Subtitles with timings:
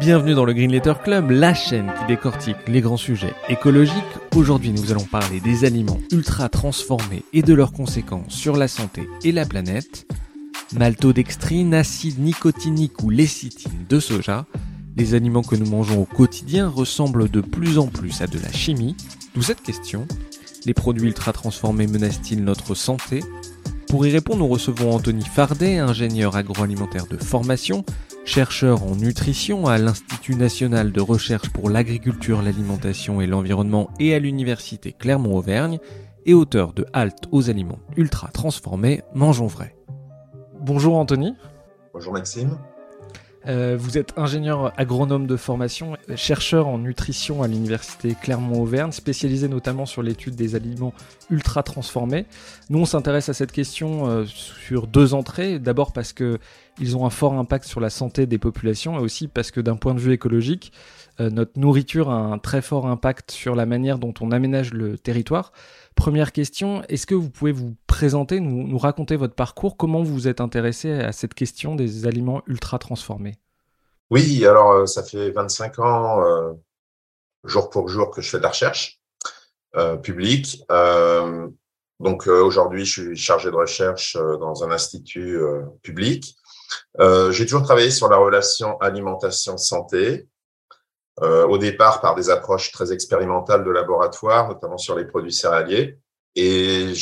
[0.00, 3.94] Bienvenue dans le Green Letter Club, la chaîne qui décortique les grands sujets écologiques.
[4.34, 9.08] Aujourd'hui, nous allons parler des aliments ultra transformés et de leurs conséquences sur la santé
[9.22, 10.10] et la planète.
[10.72, 14.46] Maltodextrine, acide nicotinique ou lécithine de soja,
[14.96, 18.50] les aliments que nous mangeons au quotidien ressemblent de plus en plus à de la
[18.50, 18.96] chimie.
[19.36, 20.08] D'où cette question
[20.66, 23.20] les produits ultra transformés menacent-ils notre santé?
[23.88, 27.84] Pour y répondre, nous recevons Anthony Fardet, ingénieur agroalimentaire de formation,
[28.24, 34.18] chercheur en nutrition à l'Institut national de recherche pour l'agriculture, l'alimentation et l'environnement et à
[34.18, 35.78] l'Université Clermont-Auvergne,
[36.26, 39.76] et auteur de Halte aux aliments ultra transformés, Mangeons vrai.
[40.60, 41.34] Bonjour Anthony.
[41.92, 42.56] Bonjour Maxime.
[43.46, 49.84] Euh, vous êtes ingénieur agronome de formation, chercheur en nutrition à l'université Clermont-Auvergne, spécialisé notamment
[49.84, 50.94] sur l'étude des aliments
[51.30, 52.24] ultra transformés.
[52.70, 55.58] Nous, on s'intéresse à cette question euh, sur deux entrées.
[55.58, 56.38] D'abord parce que
[56.80, 59.76] ils ont un fort impact sur la santé des populations et aussi parce que d'un
[59.76, 60.72] point de vue écologique,
[61.20, 64.98] euh, notre nourriture a un très fort impact sur la manière dont on aménage le
[64.98, 65.52] territoire.
[65.94, 69.76] Première question, est-ce que vous pouvez vous présenter, nous, raconter votre parcours?
[69.76, 73.38] Comment vous êtes intéressé à cette question des aliments ultra transformés?
[74.10, 76.52] Oui, alors euh, ça fait 25 ans, euh,
[77.44, 79.00] jour pour jour, que je fais de la recherche
[79.76, 80.62] euh, publique.
[82.00, 85.38] donc aujourd'hui, je suis chargé de recherche dans un institut
[85.82, 86.36] public.
[86.98, 90.26] J'ai toujours travaillé sur la relation alimentation-santé.
[91.22, 96.00] Euh, au départ par des approches très expérimentales de laboratoire, notamment sur les produits céréaliers.
[96.34, 96.92] Et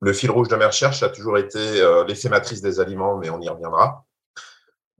[0.00, 3.30] le fil rouge de mes recherches a toujours été euh, l'effet matrice des aliments, mais
[3.30, 4.04] on y reviendra.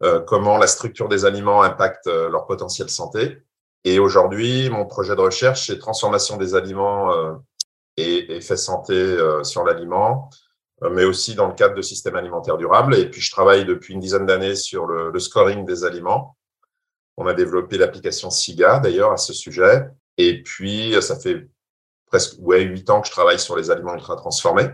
[0.02, 3.38] Euh, comment la structure des aliments impacte leur potentiel santé.
[3.84, 7.10] Et aujourd'hui, mon projet de recherche, c'est transformation des aliments
[7.96, 10.30] et effet santé sur l'aliment,
[10.88, 12.94] mais aussi dans le cadre de systèmes alimentaires durables.
[12.94, 16.36] Et puis, je travaille depuis une dizaine d'années sur le scoring des aliments
[17.16, 19.86] on a développé l'application SIGA d'ailleurs à ce sujet.
[20.18, 21.48] Et puis, ça fait
[22.06, 24.68] presque ouais, 8 ans que je travaille sur les aliments ultra transformés.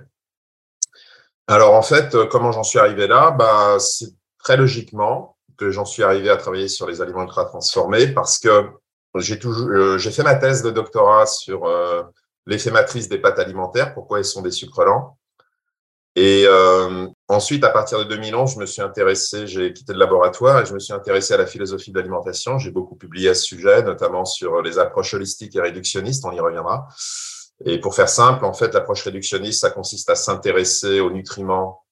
[1.47, 3.31] Alors en fait, comment j'en suis arrivé là?
[3.31, 8.09] Bah, C'est très logiquement que j'en suis arrivé à travailler sur les aliments ultra transformés
[8.09, 8.70] parce que
[9.16, 12.03] j'ai toujours euh, fait ma thèse de doctorat sur euh,
[12.47, 15.18] l'effet matrice des pâtes alimentaires, pourquoi elles sont des sucres lents.
[16.16, 20.62] Et euh, ensuite, à partir de 2011, je me suis intéressé, j'ai quitté le laboratoire
[20.62, 22.58] et je me suis intéressé à la philosophie de l'alimentation.
[22.58, 26.41] J'ai beaucoup publié à ce sujet, notamment sur les approches holistiques et réductionnistes, on y
[26.41, 26.88] reviendra.
[27.64, 31.84] Et pour faire simple, en fait, l'approche réductionniste, ça consiste à s'intéresser aux nutriments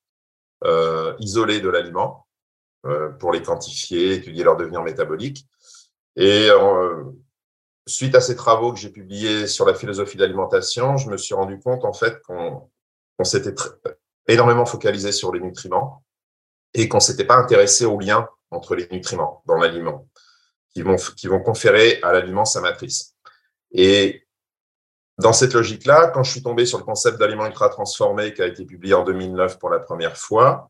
[0.65, 2.27] euh, isolés de l'aliment
[2.87, 5.47] euh, pour les quantifier, étudier leur devenir métabolique.
[6.15, 7.05] Et euh,
[7.87, 11.35] suite à ces travaux que j'ai publiés sur la philosophie de l'alimentation, je me suis
[11.35, 12.71] rendu compte, en fait, qu'on
[13.25, 13.55] s'était
[14.29, 16.03] énormément focalisé sur les nutriments
[16.75, 20.07] et qu'on s'était pas intéressé aux liens entre les nutriments dans l'aliment
[20.75, 20.83] qui
[21.29, 23.15] vont, conférer à l'aliment sa matrice.
[23.73, 24.27] Et
[25.19, 28.47] dans cette logique-là, quand je suis tombé sur le concept d'aliment ultra transformé qui a
[28.47, 30.69] été publié en 2009 pour la première fois,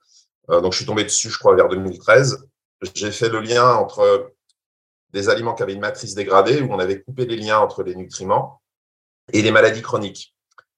[0.51, 2.47] euh, donc je suis tombé dessus, je crois, vers 2013,
[2.95, 4.33] j'ai fait le lien entre
[5.13, 7.97] des aliments qui avaient une matrice dégradée, où on avait coupé les liens entre les
[7.97, 8.61] nutriments,
[9.33, 10.36] et les maladies chroniques.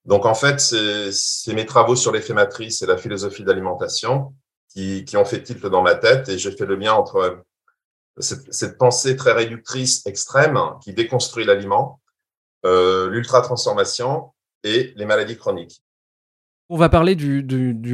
[0.08, 4.32] Donc, en fait, c'est mes travaux sur l'effet matrice et la philosophie d'alimentation
[4.70, 7.44] qui, qui, ont fait tilt dans ma tête et j'ai fait le lien entre
[8.16, 12.00] cette, cette, pensée très réductrice extrême qui déconstruit l'aliment,
[12.64, 14.32] euh, l'ultra-transformation
[14.64, 15.82] et les maladies chroniques.
[16.70, 17.40] On va parler du,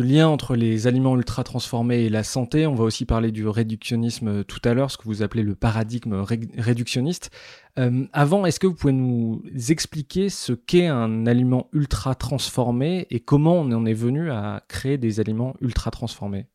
[0.03, 2.67] lien entre les aliments ultra transformés et la santé.
[2.67, 6.25] On va aussi parler du réductionnisme tout à l'heure, ce que vous appelez le paradigme
[6.59, 7.31] réductionniste.
[7.79, 13.21] Euh, avant, est-ce que vous pouvez nous expliquer ce qu'est un aliment ultra transformé et
[13.21, 16.49] comment on en est venu à créer des aliments ultra transformés?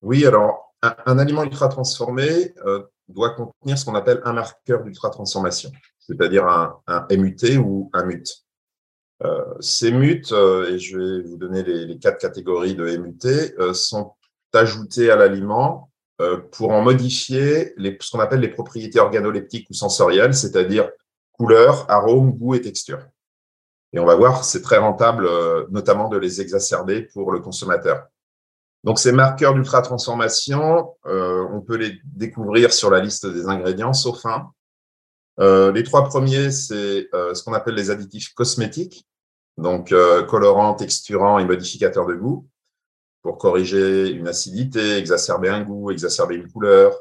[0.00, 5.10] Oui, alors un, aliment ultra transformé euh, doit contenir ce qu'on appelle un marqueur d'ultra
[5.10, 8.43] transformation, c'est-à-dire un, un MUT ou un MUT.
[9.24, 13.72] Euh, ces MUT, euh, et je vais vous donner les, quatre catégories de MUT, euh,
[13.72, 14.12] sont
[14.52, 15.90] ajoutés à l'aliment
[16.52, 20.88] pour en modifier les, ce qu'on appelle les propriétés organoleptiques ou sensorielles, c'est-à-dire
[21.32, 23.00] couleur, arôme, goût et texture.
[23.92, 25.28] Et on va voir, c'est très rentable,
[25.70, 28.06] notamment de les exacerber pour le consommateur.
[28.84, 34.52] Donc, ces marqueurs d'ultra-transformation, on peut les découvrir sur la liste des ingrédients, sauf un.
[35.72, 39.04] Les trois premiers, c'est ce qu'on appelle les additifs cosmétiques,
[39.56, 39.94] donc
[40.28, 42.48] colorants, texturants et modificateurs de goût,
[43.22, 46.94] pour corriger une acidité, exacerber un goût, exacerber une couleur,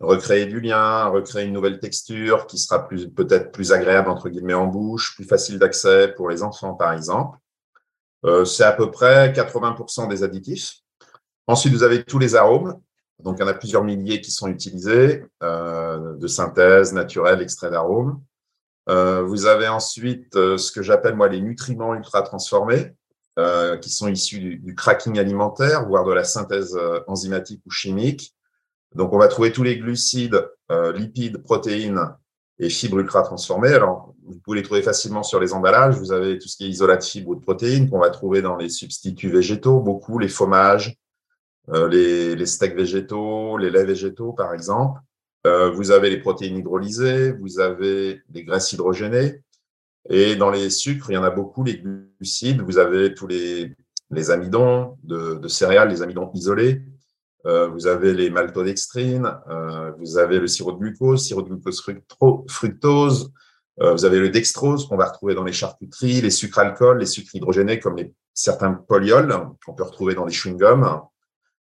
[0.00, 4.66] recréer du lien, recréer une nouvelle texture qui sera peut-être plus agréable entre guillemets en
[4.66, 7.38] bouche, plus facile d'accès pour les enfants par exemple.
[8.44, 10.82] c'est à peu près 80% des additifs.
[11.48, 12.78] Ensuite, vous avez tous les arômes.
[13.18, 17.70] Donc, il y en a plusieurs milliers qui sont utilisés, euh, de synthèse, naturelle, extrait
[17.70, 18.22] d'arômes.
[18.88, 22.94] Euh, vous avez ensuite euh, ce que j'appelle moi les nutriments ultra transformés,
[23.80, 26.76] qui sont issus du, cracking alimentaire, voire de la synthèse
[27.06, 28.34] enzymatique ou chimique.
[28.96, 30.44] Donc, on va trouver tous les glucides,
[30.96, 32.00] lipides, protéines
[32.58, 33.72] et fibres ultra transformées.
[33.72, 35.96] Alors, vous pouvez les trouver facilement sur les emballages.
[35.96, 38.42] Vous avez tout ce qui est isolat de fibres ou de protéines qu'on va trouver
[38.42, 40.96] dans les substituts végétaux, beaucoup les fromages,
[41.70, 45.00] euh, les, steaks végétaux, les laits végétaux, par exemple.
[45.48, 49.42] Euh, vous avez les protéines hydrolysées, vous avez les graisses hydrogénées.
[50.10, 52.60] Et dans les sucres, il y en a beaucoup, les glucides.
[52.60, 53.74] Vous avez tous les,
[54.10, 56.82] les amidons de, céréales, les amidons isolés.
[57.46, 59.30] Euh, vous avez les maltodextrines,
[59.98, 61.82] vous avez le sirop de glucose, sirop de glucose
[62.48, 63.30] fructose,
[63.80, 67.36] vous avez le dextrose qu'on va retrouver dans les charcuteries, les sucres alcool, les sucres
[67.36, 67.96] hydrogénés comme
[68.34, 69.32] certains polyols
[69.64, 71.08] qu'on peut retrouver dans les chewing-gums.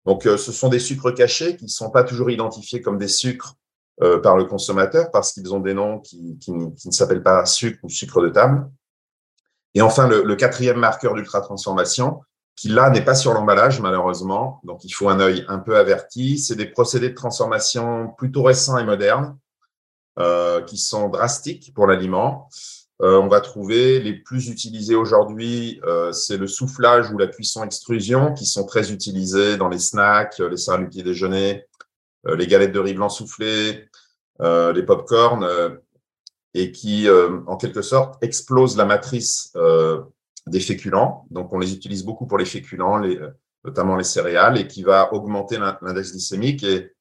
[0.08, 3.10] Donc, euh, ce sont des sucres cachés qui ne sont pas toujours identifiés comme des
[3.10, 3.56] sucres
[4.04, 7.90] euh, par le consommateur parce qu'ils ont des noms qui, ne s'appellent pas sucre ou
[7.90, 8.70] sucre de table.
[9.74, 12.22] Et enfin, le, quatrième marqueur d'ultra-transformation,
[12.56, 16.40] qui là n'est pas sur l'emballage malheureusement, donc il faut un œil un peu averti,
[16.40, 19.38] c'est des procédés de transformation plutôt récents et modernes
[20.20, 22.50] euh, qui sont drastiques pour l'aliment.
[23.04, 28.34] Euh, on va trouver les plus utilisés aujourd'hui, euh, c'est le soufflage ou la cuisson-extrusion,
[28.34, 31.66] qui sont très utilisés dans les snacks, les céréales du déjeuner,
[32.36, 33.88] les galettes de riz blanc soufflé,
[34.40, 35.48] les pop-corn,
[36.54, 39.54] et qui, en quelque sorte, explosent la matrice
[40.48, 41.26] des féculents.
[41.30, 43.02] Donc, on les utilise beaucoup pour les féculents,
[43.64, 46.94] notamment les céréales, et qui va augmenter l'index glycémique et,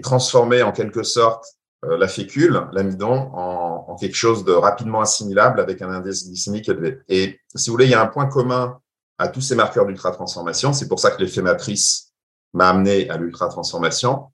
[0.00, 1.44] transformer en quelque sorte
[1.84, 7.00] euh, la fécule, l'amidon, en, quelque chose de rapidement assimilable avec un indice glycémique élevé.
[7.08, 8.78] Et si vous voulez, il y a un point commun
[9.18, 10.72] à tous ces marqueurs d'ultra-transformation.
[10.72, 12.14] C'est pour ça que l'effet matrice
[12.54, 14.28] m'a amené à l'ultra-transformation.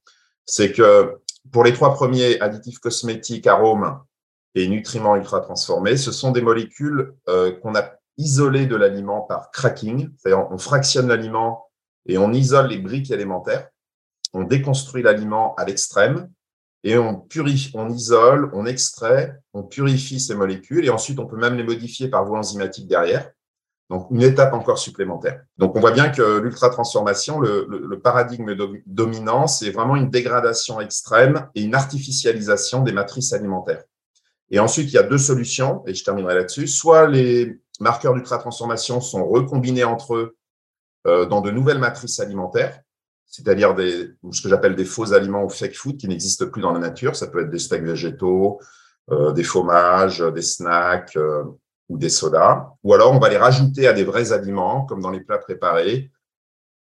[0.50, 1.18] C'est que
[1.52, 4.00] pour les trois premiers additifs cosmétiques, arômes
[4.54, 10.10] et nutriments ultra-transformés, ce sont des molécules euh, qu'on a isolées de l'aliment par cracking.
[10.16, 11.66] C'est-à-dire, on fractionne l'aliment
[12.06, 13.68] et on isole les briques élémentaires.
[14.32, 16.30] On déconstruit l'aliment à l'extrême
[16.82, 21.36] et on purifie, on isole, on extrait, on purifie ces molécules et ensuite on peut
[21.36, 23.30] même les modifier par voie enzymatique derrière.
[23.90, 25.40] Donc une étape encore supplémentaire.
[25.56, 28.54] Donc on voit bien que l'ultra-transformation, le, paradigme
[28.86, 33.82] dominant, c'est vraiment une dégradation extrême et une artificialisation des matrices alimentaires.
[34.50, 36.68] Et ensuite, il y a deux solutions, et je terminerai là-dessus.
[36.68, 40.36] Soit les marqueurs d'ultra-transformation sont recombinés entre eux
[41.06, 42.80] euh, dans de nouvelles matrices alimentaires,
[43.26, 46.72] c'est-à-dire des, ce que j'appelle des faux aliments ou fake food qui n'existent plus dans
[46.72, 47.14] la nature.
[47.14, 48.58] Ça peut être des steaks végétaux,
[49.10, 51.44] euh, des fromages, des snacks euh,
[51.88, 52.74] ou des sodas.
[52.84, 56.10] Ou alors, on va les rajouter à des vrais aliments, comme dans les plats préparés,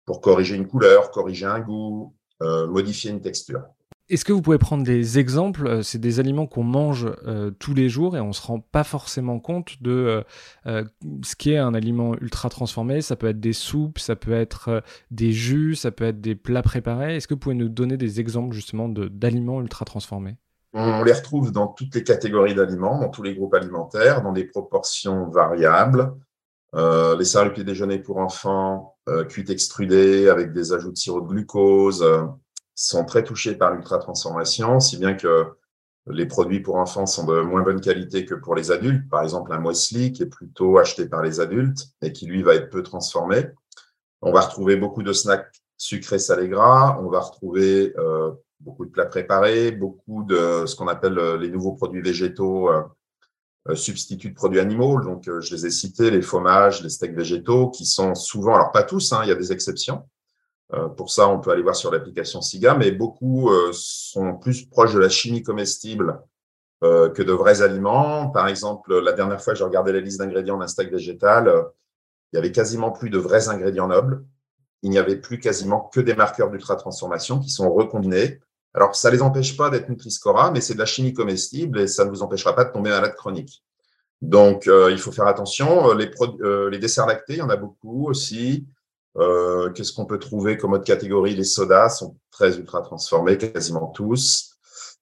[0.05, 3.61] pour corriger une couleur, corriger un goût, euh, modifier une texture.
[4.09, 5.67] Est-ce que vous pouvez prendre des exemples?
[5.67, 8.59] Euh, C'est des aliments qu'on mange euh, tous les jours et on ne se rend
[8.59, 10.23] pas forcément compte de
[10.65, 13.01] ce qui est un aliment ultra transformé.
[13.01, 14.81] Ça peut être des soupes, ça peut être
[15.11, 17.17] des jus, ça peut être des plats préparés.
[17.17, 20.37] Est-ce que vous pouvez nous donner des exemples justement d'aliments ultra transformés?
[20.73, 24.45] On les retrouve dans toutes les catégories d'aliments, dans tous les groupes alimentaires, dans des
[24.45, 26.13] proportions variables.
[26.73, 28.95] les céréales déjeuner pour enfants,
[29.29, 32.05] cuites extrudées avec des ajouts de sirop de glucose
[32.75, 35.47] sont très touchés par l'ultra-transformation, si bien que
[36.07, 39.09] les produits pour enfants sont de moins bonne qualité que pour les adultes.
[39.09, 42.55] Par exemple, un muesli qui est plutôt acheté par les adultes et qui, lui, va
[42.55, 43.47] être peu transformé.
[44.21, 46.97] On va retrouver beaucoup de snacks sucrés, salés, gras.
[47.01, 51.49] On va retrouver euh, beaucoup de plats préparés, beaucoup de ce qu'on appelle euh, les
[51.49, 52.83] nouveaux produits végétaux, euh,
[53.75, 55.01] substituts de produits animaux.
[55.01, 58.83] Donc, je les ai cités, les fromages, les steaks végétaux, qui sont souvent, alors pas
[58.83, 60.03] tous, hein, il y a des exceptions,
[60.73, 64.65] euh, pour ça, on peut aller voir sur l'application SIGA, mais beaucoup euh, sont plus
[64.67, 66.21] proches de la chimie comestible
[66.83, 68.29] euh, que de vrais aliments.
[68.29, 71.51] Par exemple, la dernière fois, j'ai regardé la liste d'ingrédients d'un steak végétal.
[72.31, 74.23] il y avait quasiment plus de vrais ingrédients nobles.
[74.83, 78.39] Il n'y avait plus quasiment que des marqueurs d'ultra-transformation qui sont recombinés.
[78.73, 81.87] Alors, ça ne les empêche pas d'être Nutri-Score mais c'est de la chimie comestible et
[81.87, 83.63] ça ne vous empêchera pas de tomber malade chronique.
[84.21, 85.93] Donc, il faut faire attention.
[85.93, 86.11] Les,
[86.71, 88.67] les desserts lactés, il y en a beaucoup aussi.
[89.15, 91.35] Qu'est-ce qu'on peut trouver comme autre catégorie?
[91.35, 94.57] Les sodas sont très ultra transformés, quasiment tous.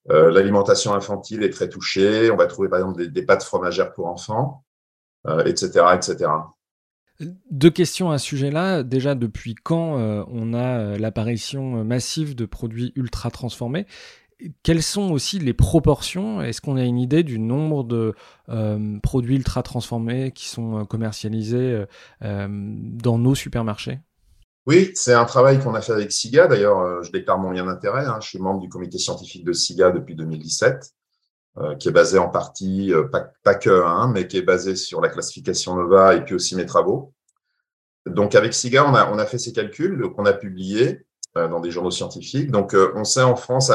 [0.08, 2.30] L'alimentation infantile est très touchée.
[2.30, 4.64] On va trouver par exemple des, pâtes fromagères pour enfants,
[5.44, 6.30] etc., etc.
[7.50, 8.82] Deux questions à ce sujet-là.
[8.82, 9.96] Déjà, depuis quand
[10.30, 13.86] on a l'apparition massive de produits ultra transformés?
[14.62, 16.40] Quelles sont aussi les proportions?
[16.40, 18.14] Est-ce qu'on a une idée du nombre de
[18.48, 21.86] euh, produits ultra transformés qui sont euh, commercialisés
[22.22, 23.98] euh, dans nos supermarchés?
[24.66, 26.46] Oui, c'est un travail qu'on a fait avec SIGA.
[26.46, 28.04] D'ailleurs, je déclare mon lien d'intérêt.
[28.04, 28.18] Hein.
[28.20, 30.92] Je suis membre du comité scientifique de SIGA depuis 2017,
[31.80, 32.92] qui est basé en partie,
[33.42, 36.66] pas, que, hein, mais qui est basé sur la classification NOVA et puis aussi mes
[36.66, 37.12] travaux.
[38.06, 42.52] Donc, avec SIGA, on a, fait ces calculs qu'on a publiés dans des journaux scientifiques.
[42.52, 43.72] Donc, on sait en France,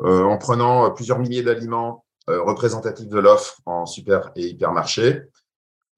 [0.00, 5.22] euh, en prenant plusieurs milliers d'aliments euh, représentatifs de l'offre en super et hypermarché.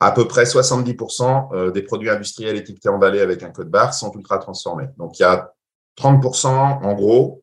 [0.01, 4.13] À peu près 70% euh, des produits industriels étiquetés emballés avec un code barre sont
[4.13, 4.89] ultra transformés.
[4.99, 5.53] Donc, il y a
[5.99, 7.43] 30% en gros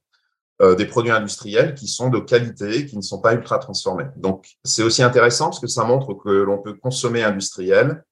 [0.77, 4.05] des produits industriels qui sont de qualité, qui ne sont pas ultra transformés.
[4.15, 8.03] Donc, c'est aussi intéressant parce que ça montre que l'on peut consommer industriel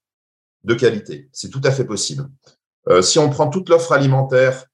[0.64, 1.30] de qualité.
[1.32, 2.28] C'est tout à fait possible.
[3.02, 4.66] si on prend toute l'offre alimentaire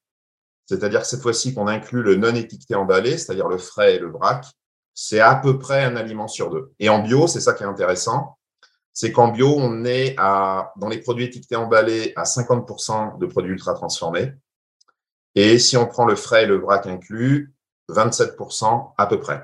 [0.68, 4.46] c'est-à-dire cette fois-ci qu'on inclut le non étiqueté emballé, c'est-à-dire le frais et le vrac,
[4.94, 6.74] c'est à peu près un aliment sur deux.
[6.80, 8.38] Et en bio, c'est ça qui est intéressant,
[8.92, 13.54] c'est qu'en bio, on est à, dans les produits étiquetés emballés à 50% de produits
[13.54, 14.34] ultra transformés.
[15.36, 17.54] Et si on prend le frais et le vrac inclus,
[17.90, 19.44] 27% à peu près.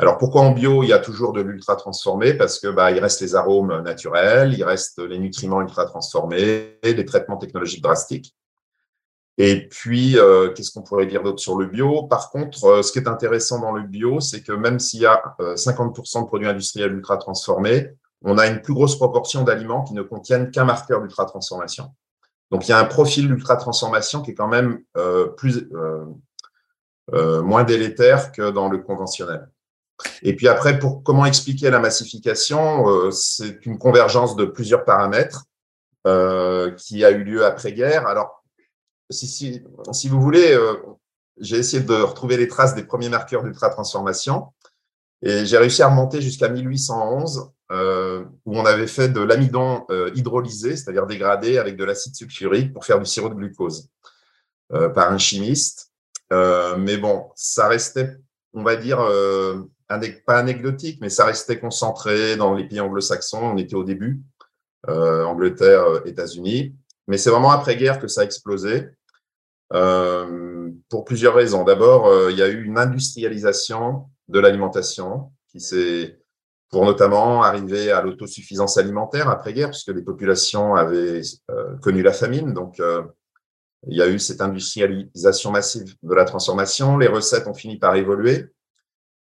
[0.00, 2.34] Alors pourquoi en bio il y a toujours de l'ultra transformé?
[2.34, 7.04] Parce que bah il reste les arômes naturels, il reste les nutriments ultra transformés, les
[7.04, 8.34] traitements technologiques drastiques.
[9.40, 12.02] Et puis, euh, qu'est-ce qu'on pourrait dire d'autre sur le bio?
[12.02, 15.06] Par contre, euh, ce qui est intéressant dans le bio, c'est que même s'il y
[15.06, 15.22] a
[15.54, 17.92] 50% euh, de produits industriels ultra transformés,
[18.24, 21.94] on a une plus grosse proportion d'aliments qui ne contiennent qu'un marqueur d'ultra transformation.
[22.50, 24.80] Donc, il y a un profil d'ultra transformation qui est quand même
[25.36, 25.68] plus
[27.12, 29.48] moins délétère que dans le conventionnel.
[30.22, 35.44] Et puis après, pour comment expliquer la massification, c'est une convergence de plusieurs paramètres
[36.76, 38.06] qui a eu lieu après-guerre.
[38.06, 38.38] Alors,
[39.10, 39.62] si,
[40.08, 40.74] vous voulez, euh,
[41.38, 44.48] j'ai essayé de retrouver les traces des premiers marqueurs d'ultra-transformation
[45.22, 50.10] et j'ai réussi à remonter jusqu'à 1811 euh, où on avait fait de l'amidon euh,
[50.14, 53.88] hydrolysé, c'est-à-dire dégradé avec de l'acide sulfurique pour faire du sirop de glucose
[54.94, 55.87] par un chimiste.
[56.30, 58.16] Mais bon, ça restait,
[58.52, 58.98] on va dire,
[60.26, 63.42] pas anecdotique, mais ça restait concentré dans les pays anglo-saxons.
[63.42, 64.20] On était au début,
[64.86, 66.74] Angleterre, États-Unis.
[67.06, 68.88] Mais c'est vraiment après-guerre que ça a explosé.
[69.74, 71.64] Euh, pour plusieurs raisons.
[71.64, 76.18] D'abord, euh, il y a eu une industrialisation de l'alimentation qui s'est,
[76.70, 81.20] pour notamment arriver à l'autosuffisance alimentaire après-guerre, puisque les populations avaient
[81.50, 82.54] euh, connu la famine.
[82.54, 82.80] Donc,
[83.86, 86.98] il y a eu cette industrialisation massive de la transformation.
[86.98, 88.46] Les recettes ont fini par évoluer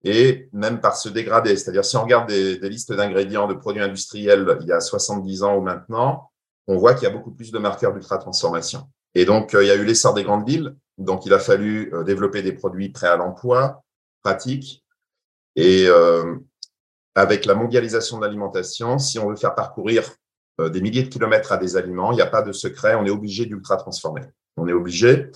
[0.04, 1.56] et même par se dégrader.
[1.56, 5.58] C'est-à-dire, si on regarde des, listes d'ingrédients de produits industriels il y a 70 ans
[5.58, 6.32] ou maintenant,
[6.68, 8.90] on voit qu'il y a beaucoup plus de marqueurs d'ultra-transformation.
[9.16, 10.76] Et donc, euh, il y a eu l'essor des grandes villes.
[10.98, 13.84] Donc, il a fallu euh, développer des produits prêts à l'emploi,
[14.22, 14.84] pratiques.
[15.56, 16.36] Et euh,
[17.16, 20.04] avec la mondialisation de l'alimentation, si on veut faire parcourir
[20.60, 23.12] des milliers de kilomètres à des aliments, il n'y a pas de secret, on est
[23.12, 24.24] obligé d'ultra transformer.
[24.58, 25.32] On est obligé.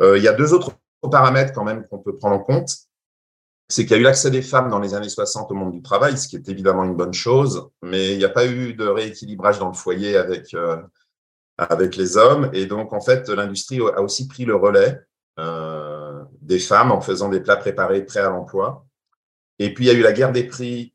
[0.00, 0.72] il y a deux autres
[1.10, 2.70] paramètres quand même qu'on peut prendre en compte.
[3.68, 5.82] C'est qu'il y a eu l'accès des femmes dans les années 60 au monde du
[5.82, 8.86] travail, ce qui est évidemment une bonne chose, mais il n'y a pas eu de
[8.86, 10.54] rééquilibrage dans le foyer avec
[11.58, 12.50] avec les hommes.
[12.52, 15.00] Et donc, en fait, l'industrie a aussi pris le relais
[15.38, 18.86] euh, des femmes en faisant des plats préparés prêts à l'emploi.
[19.58, 20.94] Et puis, il y a eu la guerre des prix,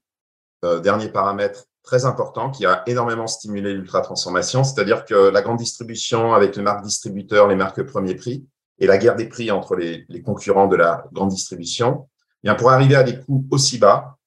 [0.65, 6.35] euh, dernier paramètre très important qui a énormément stimulé l'ultra-transformation, c'est-à-dire que la grande distribution
[6.35, 8.45] avec les marques distributeurs, les marques premier prix,
[8.77, 12.07] et la guerre des prix entre les, les concurrents de la grande distribution,
[12.43, 14.17] eh bien pour arriver à des coûts aussi bas,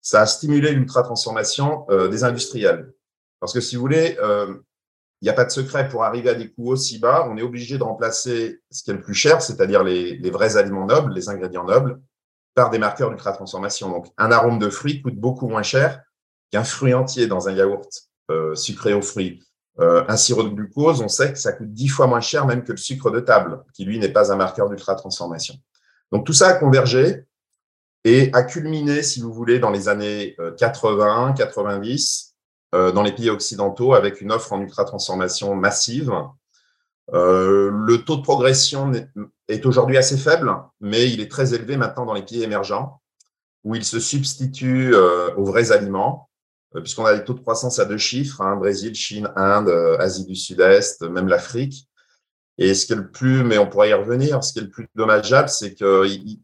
[0.00, 2.94] ça a stimulé l'ultra-transformation euh, des industriels.
[3.40, 4.54] Parce que si vous voulez, euh,
[5.20, 7.28] il n'y a pas de secret pour arriver à des coûts aussi bas.
[7.28, 10.86] On est obligé de remplacer ce qui est le plus cher, c'est-à-dire les, vrais aliments
[10.86, 12.00] nobles, les ingrédients nobles,
[12.54, 13.90] par des marqueurs d'ultra-transformation.
[13.90, 16.00] Donc, un arôme de fruit coûte beaucoup moins cher
[16.50, 17.88] qu'un fruit entier dans un yaourt
[18.30, 19.42] euh, sucré aux fruits.
[19.80, 22.64] Euh, un sirop de glucose, on sait que ça coûte dix fois moins cher même
[22.64, 25.54] que le sucre de table, qui lui n'est pas un marqueur d'ultra-transformation.
[26.12, 27.24] Donc, tout ça a convergé
[28.04, 32.34] et a culminé, si vous voulez, dans les années 80, euh, 90,
[32.74, 36.12] euh, dans les pays occidentaux avec une offre en ultra-transformation massive.
[37.12, 38.92] Le taux de progression
[39.48, 43.00] est aujourd'hui assez faible, mais il est très élevé maintenant dans les pays émergents,
[43.64, 46.29] où il se substitue aux vrais aliments,
[46.74, 50.36] puisqu'on a des taux de croissance à deux chiffres, hein, Brésil, Chine, Inde, Asie du
[50.36, 51.88] Sud-Est, même l'Afrique.
[52.58, 54.70] Et ce qui est le plus, mais on pourrait y revenir, ce qui est le
[54.70, 56.40] plus dommageable, c'est qu'il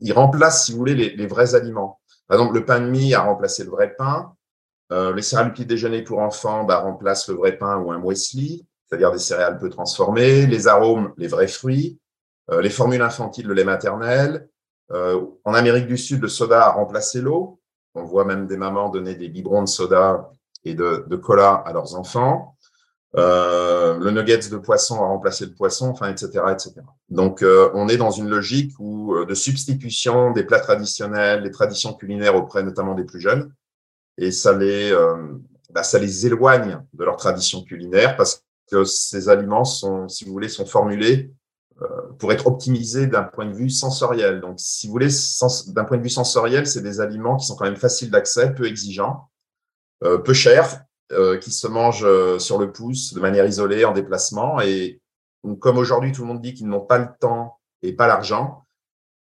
[0.00, 2.00] il remplace, si vous voulez, les, vrais aliments.
[2.26, 4.34] Par exemple, le pain de mie a remplacé le vrai pain.
[4.90, 8.66] Euh, les céréales petit déjeuner pour enfants bah, remplacent le vrai pain ou un muesli,
[8.86, 10.46] c'est-à-dire des céréales peu transformées.
[10.46, 12.00] Les arômes, les vrais fruits.
[12.50, 14.48] Euh, les formules infantiles, le lait maternel.
[14.90, 17.60] Euh, en Amérique du Sud, le soda a remplacé l'eau.
[17.94, 20.30] On voit même des mamans donner des biberons de soda
[20.64, 22.56] et de, cola à leurs enfants.
[23.16, 26.74] Euh, le nuggets de poisson a remplacé le poisson, enfin, etc., etc.
[27.10, 31.50] Donc, euh, on est dans une logique où, euh, de substitution des plats traditionnels, des
[31.50, 33.52] traditions culinaires auprès notamment des plus jeunes,
[34.16, 34.94] et ça les,
[35.70, 40.32] bah, ça les éloigne de leur tradition culinaire parce que ces aliments sont, si vous
[40.32, 41.30] voulez, sont formulés
[42.18, 44.40] pour être optimisés d'un point de vue sensoriel.
[44.40, 45.08] Donc, si vous voulez,
[45.68, 48.66] d'un point de vue sensoriel, c'est des aliments qui sont quand même faciles d'accès, peu
[48.66, 49.28] exigeants,
[50.00, 54.62] peu chers euh, qui se mangent euh, sur le pouce de manière isolée en déplacement.
[54.62, 55.02] Et
[55.60, 58.64] comme aujourd'hui, tout le monde dit qu'ils n'ont pas le temps et pas l'argent,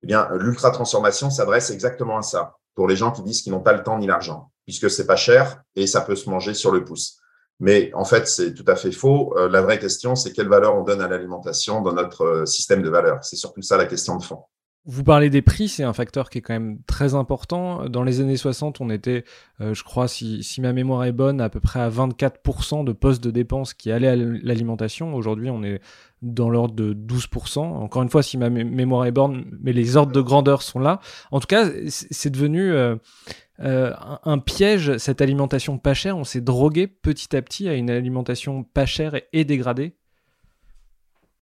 [0.04, 3.62] eh bien, l'ultra transformation s'adresse exactement à ça pour les gens qui disent qu'ils n'ont
[3.62, 6.70] pas le temps ni l'argent, puisque c'est pas cher et ça peut se manger sur
[6.70, 7.19] le pouce.
[7.60, 9.36] Mais en fait, c'est tout à fait faux.
[9.36, 12.88] Euh, la vraie question, c'est quelle valeur on donne à l'alimentation dans notre système de
[12.88, 13.22] valeurs.
[13.22, 14.44] C'est surtout ça la question de fond.
[14.86, 17.86] Vous parlez des prix, c'est un facteur qui est quand même très important.
[17.90, 19.24] Dans les années 60, on était,
[19.60, 23.22] euh, je crois, si, ma mémoire est bonne, à peu près à 24% de postes
[23.22, 25.14] de dépenses qui allaient à l'alimentation.
[25.14, 25.82] Aujourd'hui, on est
[26.22, 27.58] dans l'ordre de 12%.
[27.58, 31.00] Encore une fois, si ma mémoire est bonne, mais les ordres de grandeur sont là.
[31.30, 32.96] En tout cas, c'est devenu euh,
[33.62, 33.92] euh,
[34.24, 36.16] un, piège, cette alimentation pas chère.
[36.16, 39.96] On s'est drogué petit à petit à une alimentation pas chère et, dégradée.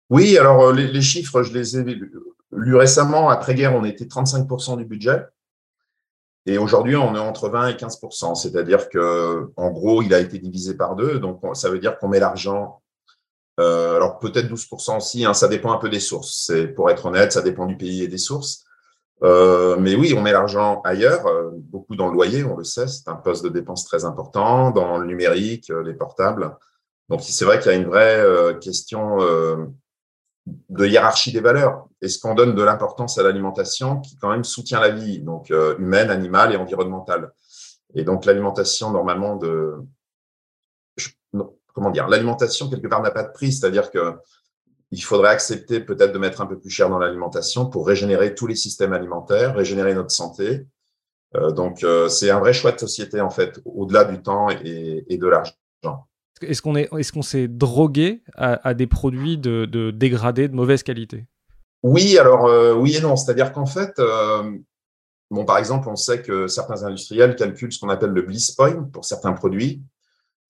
[0.08, 1.84] Oui, alors les, les, chiffres, je les ai
[2.52, 5.24] Lu récemment, après-guerre, on était 35% du budget.
[6.46, 10.38] Et aujourd'hui, on est entre 20 et 15% C'est-à-dire que, en gros, il a été
[10.38, 11.18] divisé par deux.
[11.18, 12.82] Donc, ça veut dire qu'on met l'argent.
[13.60, 14.66] Euh, alors, peut-être 12
[14.96, 15.24] aussi.
[15.24, 16.46] Hein, ça dépend un peu des sources.
[16.46, 18.64] C'est, pour être honnête, ça dépend du pays et des sources.
[19.22, 22.88] Euh, mais oui, on met l'argent ailleurs, euh, beaucoup dans le loyer, on le sait,
[22.88, 26.56] c'est un poste de dépense très important, dans le numérique, les portables.
[27.08, 29.18] Donc, c'est vrai qu'il y a une vraie question
[30.68, 31.86] de hiérarchie des valeurs.
[32.00, 35.76] Est-ce qu'on donne de l'importance à l'alimentation qui quand même soutient la vie, donc euh,
[35.78, 37.32] humaine, animale et environnementale?
[37.94, 39.74] Et donc l'alimentation, normalement, de...
[41.74, 42.08] comment dire?
[42.08, 44.14] L'alimentation, quelque part, n'a pas de prix, c'est-à-dire que
[44.92, 48.46] il faudrait accepter peut-être de mettre un peu plus cher dans l'alimentation pour régénérer tous
[48.46, 50.66] les systèmes alimentaires, régénérer notre santé.
[51.36, 55.16] Euh, donc, euh, c'est un vrai choix de société, en fait, au-delà du temps et
[55.16, 55.54] de l'argent.
[56.42, 60.82] Est-ce qu'on est, est qu'on s'est drogué à, des produits de, de, dégradés, de mauvaise
[60.82, 61.26] qualité?
[61.82, 63.14] Oui, alors euh, oui et non.
[63.14, 64.00] C'est-à-dire qu'en fait,
[65.30, 68.82] bon, par exemple, on sait que certains industriels calculent ce qu'on appelle le bliss point
[68.90, 69.82] pour certains produits,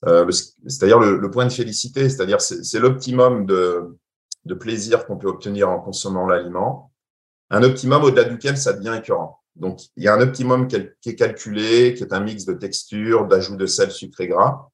[0.04, 3.98] c'est-à-dire le, point de félicité, c'est-à-dire c'est l'optimum de,
[4.44, 6.92] de plaisir qu'on peut obtenir en consommant l'aliment,
[7.50, 9.40] un optimum au-delà duquel ça devient écœurant.
[9.56, 13.26] Donc, il y a un optimum qui est calculé, qui est un mix de texture,
[13.26, 14.68] d'ajout de sel, sucre et gras.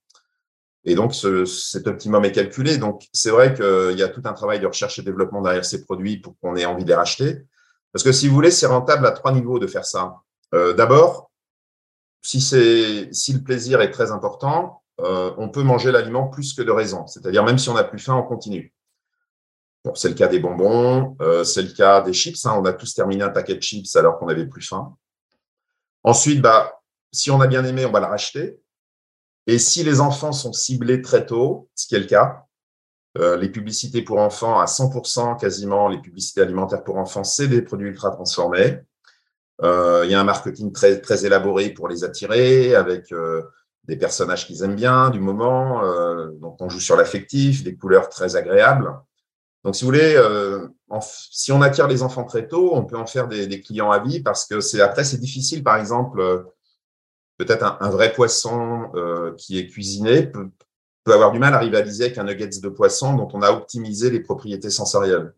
[0.84, 2.78] Et donc, ce, cet optimum est calculé.
[2.78, 5.84] Donc, c'est vrai qu'il y a tout un travail de recherche et développement derrière ces
[5.84, 7.42] produits pour qu'on ait envie de les racheter.
[7.92, 10.18] Parce que si vous voulez, c'est rentable à trois niveaux de faire ça.
[10.54, 11.32] Euh, D'abord,
[12.22, 16.70] si, si le plaisir est très important, euh, on peut manger l'aliment plus que de
[16.70, 17.06] raison.
[17.06, 18.72] C'est-à-dire, même si on n'a plus faim, on continue.
[19.94, 22.44] C'est le cas des bonbons, euh, c'est le cas des chips.
[22.46, 22.56] Hein.
[22.58, 24.96] On a tous terminé un paquet de chips alors qu'on n'avait plus faim.
[26.02, 26.80] Ensuite, bah,
[27.12, 28.58] si on a bien aimé, on va la racheter.
[29.46, 32.46] Et si les enfants sont ciblés très tôt, ce qui est le cas,
[33.18, 37.62] euh, les publicités pour enfants, à 100% quasiment, les publicités alimentaires pour enfants, c'est des
[37.62, 38.80] produits ultra transformés.
[39.62, 43.14] Euh, il y a un marketing très, très élaboré pour les attirer, avec
[43.84, 45.80] des personnages qu'ils aiment bien, du moment.
[46.40, 48.92] donc, on joue sur l'affectif, des couleurs très agréables.
[49.66, 50.16] Donc, si vous voulez,
[51.02, 54.20] si on attire les enfants très tôt, on peut en faire des, clients à vie
[54.20, 56.46] parce que c'est après, c'est difficile, par exemple,
[57.36, 60.52] peut-être un, vrai poisson euh, qui est cuisiné peut,
[61.12, 64.20] avoir du mal à rivaliser avec un nuggets de poisson dont on a optimisé les
[64.20, 65.34] propriétés sensorielles.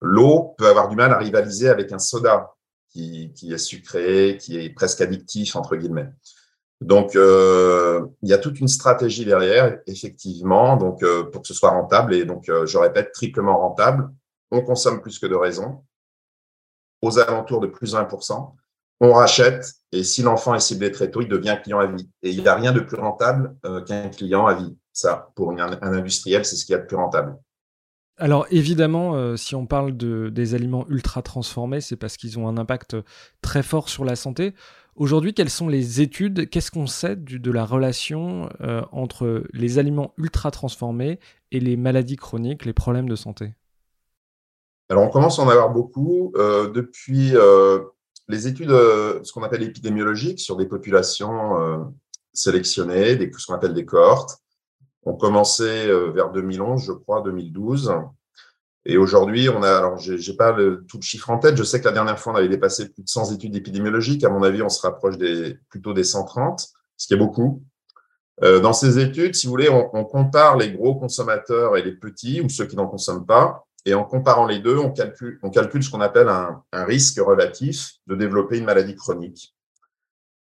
[0.00, 2.54] L'eau peut avoir du mal à rivaliser avec un soda
[2.88, 6.08] qui, est sucré, qui est presque addictif, entre guillemets.
[6.80, 11.54] Donc, euh, il y a toute une stratégie derrière, effectivement, donc, euh, pour que ce
[11.54, 12.14] soit rentable.
[12.14, 14.10] Et donc, je répète, triplement rentable.
[14.50, 15.84] On consomme plus que de raison,
[17.02, 18.54] aux alentours de plus de 1%
[19.00, 22.08] on rachète et si l'enfant est ciblé très tôt, il devient client à vie.
[22.22, 24.76] Et il n'y a rien de plus rentable euh, qu'un client à vie.
[24.92, 27.36] Ça, pour un, industriel, c'est ce qui est le plus rentable.
[28.18, 32.46] Alors évidemment, euh, si on parle de, des aliments ultra transformés, c'est parce qu'ils ont
[32.46, 32.96] un impact
[33.40, 34.54] très fort sur la santé.
[34.96, 36.50] Aujourd'hui, quelles sont les études?
[36.50, 41.20] Qu'est-ce qu'on sait de la relation euh, entre les aliments ultra transformés
[41.52, 43.54] et les maladies chroniques, les problèmes de santé?
[44.88, 47.80] Alors, on commence à en avoir beaucoup euh, depuis euh,
[48.28, 51.92] les études, ce qu'on appelle épidémiologiques, sur des populations
[52.32, 54.38] sélectionnées, des, ce qu'on appelle des cohortes,
[55.04, 57.92] ont commencé vers 2011, je crois, 2012.
[58.90, 61.84] Et aujourd'hui, on a, alors j'ai pas tout le chiffre en tête, je sais que
[61.84, 64.24] la dernière fois, on avait dépassé plus de 100 études épidémiologiques.
[64.24, 67.62] À mon avis, on se rapproche des, plutôt des 130, ce qui est beaucoup.
[68.42, 72.40] Euh, dans ces études, si vous voulez, on, compare les gros consommateurs et les petits,
[72.40, 73.64] ou ceux qui n'en consomment pas.
[73.86, 77.92] Et en comparant les deux, on calcule, on calcule ce qu'on appelle un, risque relatif
[78.08, 79.54] de développer une maladie chronique.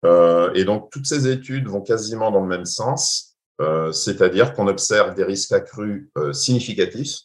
[0.05, 4.69] Euh, et donc, toutes ces études vont quasiment dans le même sens, euh, c'est-à-dire qu'on
[4.69, 7.23] observe des risques accrus significatifs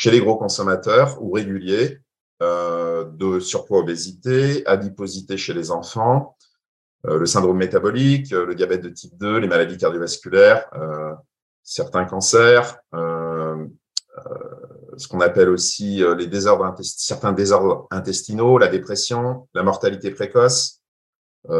[0.00, 2.00] chez les gros consommateurs ou réguliers
[2.40, 6.38] euh, de surpoids obésité, adiposité chez les enfants,
[7.06, 10.70] euh, le syndrome métabolique, euh, le diabète de type 2, les maladies cardiovasculaires,
[11.62, 12.78] certains cancers,
[14.96, 20.80] ce qu'on appelle aussi les désordres certains désordres intestinaux, la dépression, la mortalité précoce,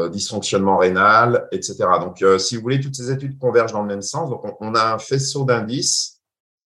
[0.08, 1.76] dysfonctionnement rénal, etc.
[2.00, 4.30] Donc, si vous voulez, toutes ces études convergent dans le même sens.
[4.30, 6.19] Donc, on a un faisceau d'indices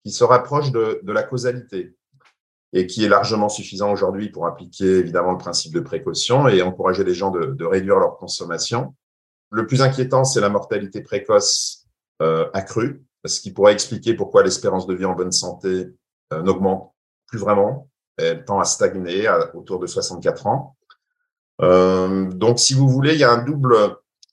[0.05, 1.97] qui se rapproche de, la causalité
[2.73, 7.05] et qui est largement suffisant aujourd'hui pour appliquer évidemment le principe de précaution et encourager
[7.05, 8.95] les gens de, réduire leur consommation.
[9.51, 11.87] Le plus inquiétant, c'est la mortalité précoce
[12.21, 15.89] euh, accrue, ce qui pourrait expliquer pourquoi l'espérance de vie en bonne santé
[16.33, 16.93] euh, n'augmente
[17.27, 17.89] plus vraiment.
[18.17, 20.77] Elle tend à stagner autour de 64 ans.
[21.61, 23.77] Euh, donc, si vous voulez, il y a un double,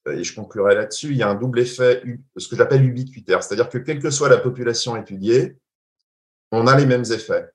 [0.07, 2.03] et je conclurai là-dessus, il y a un double effet,
[2.37, 5.57] ce que j'appelle ubiquitaire, c'est-à-dire que quelle que soit la population étudiée,
[6.51, 7.49] on a les mêmes effets.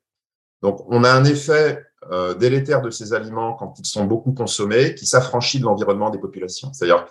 [0.62, 4.94] Donc, on a un effet euh, délétère de ces aliments quand ils sont beaucoup consommés
[4.94, 6.72] qui s'affranchit de l'environnement des populations.
[6.72, 7.06] C'est-à-dire,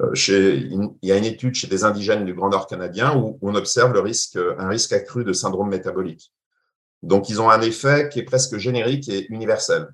[0.00, 3.54] euh, il y a une étude chez des indigènes du Grand Nord canadien où on
[3.54, 6.32] observe le risque, un risque accru de syndrome métabolique.
[7.02, 9.88] Donc, ils ont un effet qui est presque générique et universel.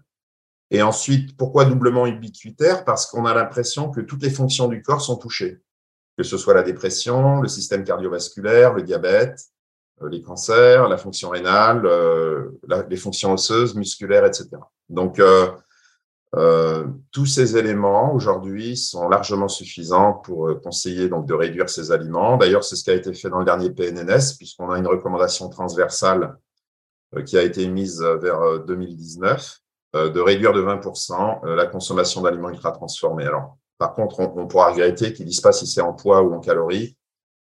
[0.71, 2.85] Et ensuite, pourquoi doublement ubiquitaire?
[2.85, 5.61] Parce qu'on a l'impression que toutes les fonctions du corps sont touchées,
[6.17, 9.54] que ce soit la dépression, le système cardiovasculaire, le diabète, euh,
[10.03, 12.51] les cancers, la fonction rénale, euh,
[12.89, 14.51] les fonctions osseuses, musculaires, etc.
[14.89, 15.51] Donc, euh,
[16.35, 22.37] euh, tous ces éléments aujourd'hui sont largement suffisants pour conseiller donc de réduire ces aliments.
[22.37, 25.49] D'ailleurs, c'est ce qui a été fait dans le dernier PNNS, puisqu'on a une recommandation
[25.49, 26.37] transversale
[27.25, 29.61] qui a été émise vers 2019
[29.95, 33.27] de réduire de 20% la consommation d'aliments ultra transformés.
[33.27, 36.35] Alors, par contre, on, on pourra regretter qu'ils disent pas si c'est en poids ou
[36.35, 36.97] en calories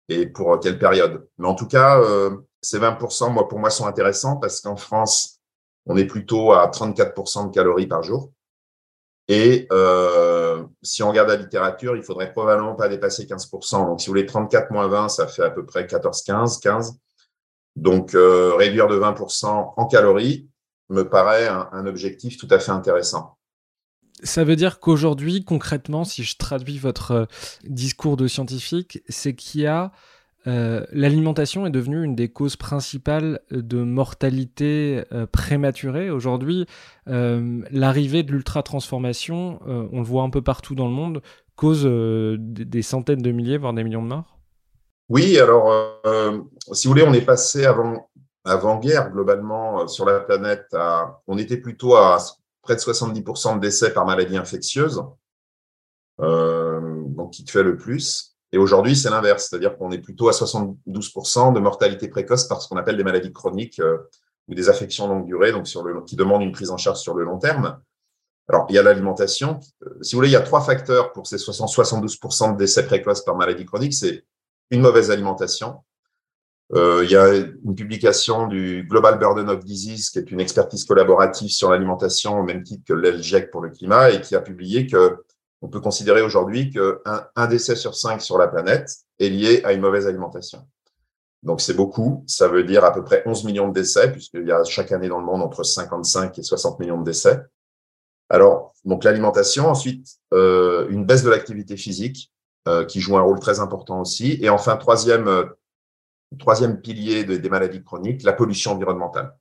[0.10, 1.28] et pour quelle période.
[1.38, 5.40] Mais en tout cas, euh, ces 20%, moi, pour moi, sont intéressants parce qu'en France,
[5.86, 8.32] on est plutôt à 34% de calories par jour.
[9.30, 13.86] Et euh, si on regarde la littérature, il faudrait probablement pas dépasser 15%.
[13.86, 17.00] Donc, si vous voulez 34 moins 20, ça fait à peu près 14, 15, 15.
[17.76, 20.50] Donc, euh, réduire de 20% en calories
[20.90, 23.38] me paraît un objectif tout à fait intéressant.
[24.24, 27.26] Ça veut dire qu'aujourd'hui, concrètement, si je traduis votre euh,
[27.66, 29.92] discours de scientifique, c'est qu'il y a
[30.46, 36.10] euh, l'alimentation est devenue une des causes principales de mortalité euh, prématurée.
[36.10, 36.66] Aujourd'hui,
[37.06, 41.22] l'arrivée de l'ultra-transformation, on le voit un peu partout dans le monde,
[41.56, 44.38] cause des centaines de milliers, voire des millions de morts
[45.08, 45.72] Oui, alors,
[46.74, 48.10] si vous voulez, on est passé avant,
[48.44, 50.76] avant guerre, globalement, sur la planète,
[51.28, 52.20] on était plutôt à
[52.64, 55.04] près de 70% de décès par maladie infectieuse,
[56.20, 58.34] donc qui fait le plus.
[58.54, 62.70] Et aujourd'hui, c'est l'inverse, c'est-à-dire qu'on est plutôt à 72% de mortalité précoce par ce
[62.70, 63.98] qu'on appelle des maladies chroniques euh,
[64.48, 67.16] ou des affections longue durée, donc sur le, qui demandent une prise en charge sur
[67.16, 67.82] le long terme.
[68.48, 69.60] Alors, il y a l'alimentation.
[69.84, 73.22] Euh, si vous voulez, il y a trois facteurs pour ces 72% de décès précoces
[73.22, 73.96] par maladie chronique.
[73.96, 74.24] C'est
[74.70, 75.80] une mauvaise alimentation.
[76.76, 80.86] Euh, il y a une publication du Global Burden of Disease, qui est une expertise
[80.86, 84.88] collaborative sur l'alimentation, au même titre que l'ELGEC pour le climat, et qui a publié
[84.88, 85.24] que
[85.62, 89.72] on peut considérer aujourd'hui qu'un un décès sur cinq sur la planète est lié à
[89.72, 90.68] une mauvaise alimentation.
[91.42, 94.52] Donc c'est beaucoup, ça veut dire à peu près 11 millions de décès, puisqu'il y
[94.52, 97.40] a chaque année dans le monde entre 55 et 60 millions de décès.
[98.30, 102.32] Alors, donc l'alimentation, ensuite, euh, une baisse de l'activité physique,
[102.68, 104.40] euh, qui joue un rôle très important aussi.
[104.42, 105.28] Et enfin, troisième,
[106.38, 109.36] troisième pilier de, des maladies chroniques, la pollution environnementale.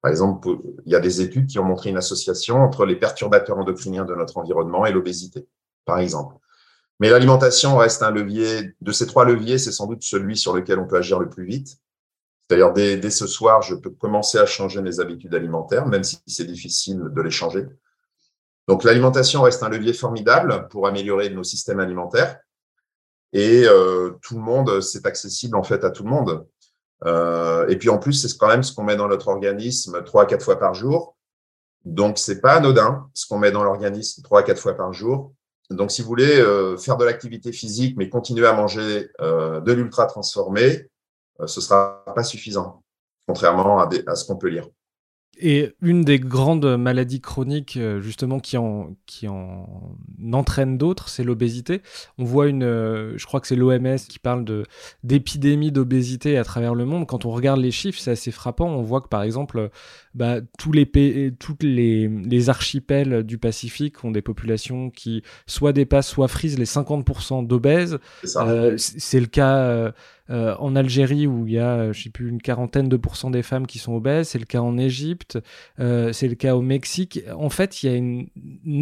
[0.00, 0.48] Par exemple,
[0.86, 4.14] il y a des études qui ont montré une association entre les perturbateurs endocriniens de
[4.14, 5.46] notre environnement et l'obésité
[5.88, 6.36] par exemple.
[7.00, 8.74] Mais l'alimentation reste un levier.
[8.82, 11.46] De ces trois leviers, c'est sans doute celui sur lequel on peut agir le plus
[11.46, 11.78] vite.
[12.50, 16.18] D'ailleurs, dès, dès, ce soir, je peux commencer à changer mes habitudes alimentaires, même si
[16.26, 17.66] c'est difficile de les changer.
[18.68, 22.38] Donc, l'alimentation reste un levier formidable pour améliorer nos systèmes alimentaires.
[23.32, 26.46] Et euh, tout le monde, c'est accessible en fait à tout le monde.
[27.68, 30.26] et puis en plus, c'est quand même ce qu'on met dans notre organisme trois à
[30.26, 31.16] quatre fois par jour.
[31.84, 35.32] Donc, c'est pas anodin ce qu'on met dans l'organisme trois à quatre fois par jour.
[35.70, 36.42] Donc, si vous voulez
[36.78, 40.88] faire de l'activité physique, mais continuer à manger de l'ultra transformé,
[41.46, 42.82] ce sera pas suffisant,
[43.26, 44.66] contrairement à ce qu'on peut lire.
[45.40, 49.66] Et une des grandes maladies chroniques, euh, justement, qui en, qui en
[50.32, 51.80] entraîne d'autres, c'est l'obésité.
[52.18, 54.64] On voit une, euh, je crois que c'est l'OMS qui parle de
[55.04, 57.06] d'épidémie d'obésité à travers le monde.
[57.06, 58.66] Quand on regarde les chiffres, c'est assez frappant.
[58.66, 59.70] On voit que, par exemple,
[60.14, 65.72] bah, tous les pays, toutes les, les archipels du Pacifique ont des populations qui soit
[65.72, 67.98] dépassent, soit frisent les 50% d'obèses.
[68.24, 68.76] C'est euh,
[69.20, 69.92] le cas
[70.30, 73.30] euh, en Algérie où il y a, euh, je sais plus, une quarantaine de pourcents
[73.30, 75.38] des femmes qui sont obèses, c'est le cas en Égypte,
[75.80, 77.20] euh, c'est le cas au Mexique.
[77.34, 78.28] En fait, il y a une,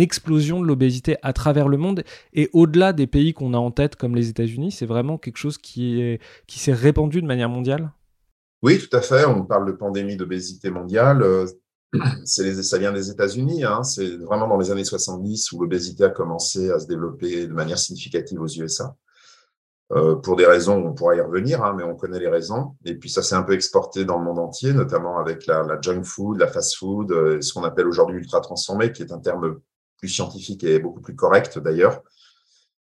[0.00, 3.96] explosion de l'obésité à travers le monde et au-delà des pays qu'on a en tête
[3.96, 7.92] comme les États-Unis, c'est vraiment quelque chose qui est qui s'est répandu de manière mondiale?
[8.62, 9.24] Oui, tout à fait.
[9.24, 11.24] On parle de pandémie d'obésité mondiale.
[12.24, 13.64] Ça vient des États-Unis.
[13.64, 13.82] Hein.
[13.82, 17.78] C'est vraiment dans les années 70 où l'obésité a commencé à se développer de manière
[17.78, 18.96] significative aux USA.
[19.92, 22.74] Euh, pour des raisons, on pourra y revenir, hein, mais on connaît les raisons.
[22.84, 25.80] Et puis ça s'est un peu exporté dans le monde entier, notamment avec la, la
[25.80, 29.20] junk food, la fast food, euh, ce qu'on appelle aujourd'hui ultra transformé, qui est un
[29.20, 29.60] terme
[29.98, 32.02] plus scientifique et beaucoup plus correct d'ailleurs.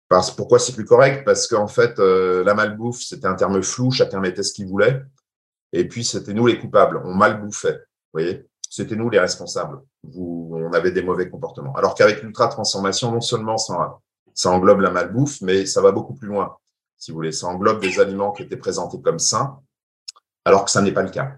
[0.09, 1.23] Parce, pourquoi c'est plus correct?
[1.23, 5.01] Parce qu'en fait, euh, la malbouffe, c'était un terme flou, chacun mettait ce qu'il voulait.
[5.71, 7.77] Et puis, c'était nous les coupables, on mal bouffait.
[7.77, 8.45] Vous voyez?
[8.69, 9.79] C'était nous les responsables.
[10.03, 11.73] Vous, on avait des mauvais comportements.
[11.75, 13.99] Alors qu'avec l'ultra transformation, non seulement ça,
[14.33, 16.57] ça englobe la malbouffe, mais ça va beaucoup plus loin
[17.01, 17.31] si vous voulez.
[17.33, 19.59] Ça englobe des aliments qui étaient présentés comme sains,
[20.45, 21.33] alors que ça n'est pas le cas.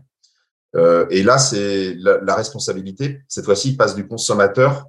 [0.76, 4.88] Euh, et là, c'est la, responsabilité, cette fois-ci, passe du consommateur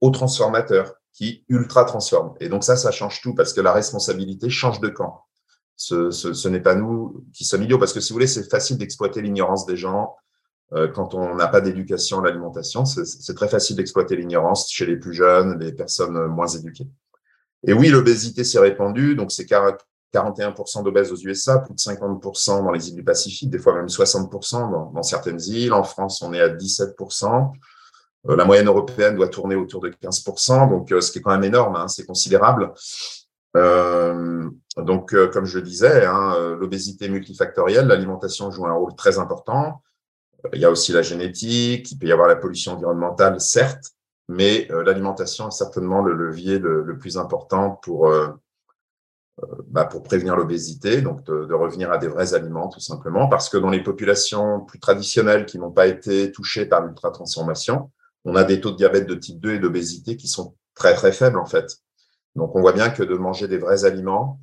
[0.00, 2.34] au transformateur qui ultra transforme.
[2.40, 5.24] Et donc ça, ça change tout parce que la responsabilité change de camp.
[5.76, 8.78] Ce, ce, n'est pas nous qui sommes idiots parce que si vous voulez, c'est facile
[8.78, 10.14] d'exploiter l'ignorance des gens
[10.74, 12.84] euh, quand on n'a pas d'éducation à l'alimentation.
[12.84, 16.88] C'est très facile d'exploiter l'ignorance chez les plus jeunes, les personnes moins éduquées.
[17.66, 19.46] Et oui, l'obésité s'est répandue, donc c'est
[20.12, 23.86] 41% d'obèses aux USA, plus de 50% dans les îles du Pacifique, des fois même
[23.86, 25.72] 60% dans, certaines îles.
[25.72, 27.52] En France, on est à 17%.
[28.28, 31.32] Euh, la moyenne européenne doit tourner autour de 15%, donc euh, ce qui est quand
[31.32, 32.72] même énorme, hein, c'est considérable.
[33.56, 39.82] Euh, donc, comme je disais, hein, l'obésité multifactorielle, l'alimentation joue un rôle très important.
[40.54, 43.90] Il y a aussi la génétique, il peut y avoir la pollution environnementale, certes,
[44.28, 48.10] mais l'alimentation est certainement le levier le, plus important pour
[49.68, 53.56] bah, pour prévenir l'obésité, donc de, revenir à des vrais aliments tout simplement, parce que
[53.56, 57.90] dans les populations plus traditionnelles qui n'ont pas été touchées par l'ultra-transformation,
[58.24, 61.12] on a des taux de diabète de type 2 et d'obésité qui sont très très
[61.12, 61.78] faibles en fait.
[62.36, 64.38] Donc on voit bien que de manger des vrais aliments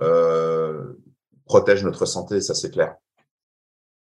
[0.00, 0.98] euh,
[1.44, 2.96] protège notre santé, ça c'est clair.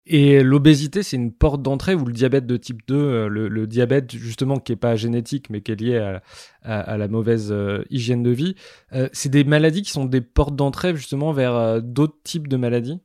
[0.04, 4.10] Et l'obésité, c'est une porte d'entrée ou le diabète de type 2, euh, le, diabète
[4.10, 6.18] justement qui n'est pas génétique mais qui est lié
[6.62, 8.56] à, la mauvaise euh, hygiène de vie,
[8.94, 13.00] euh, c'est des maladies qui sont des portes d'entrée justement vers d'autres types de maladies?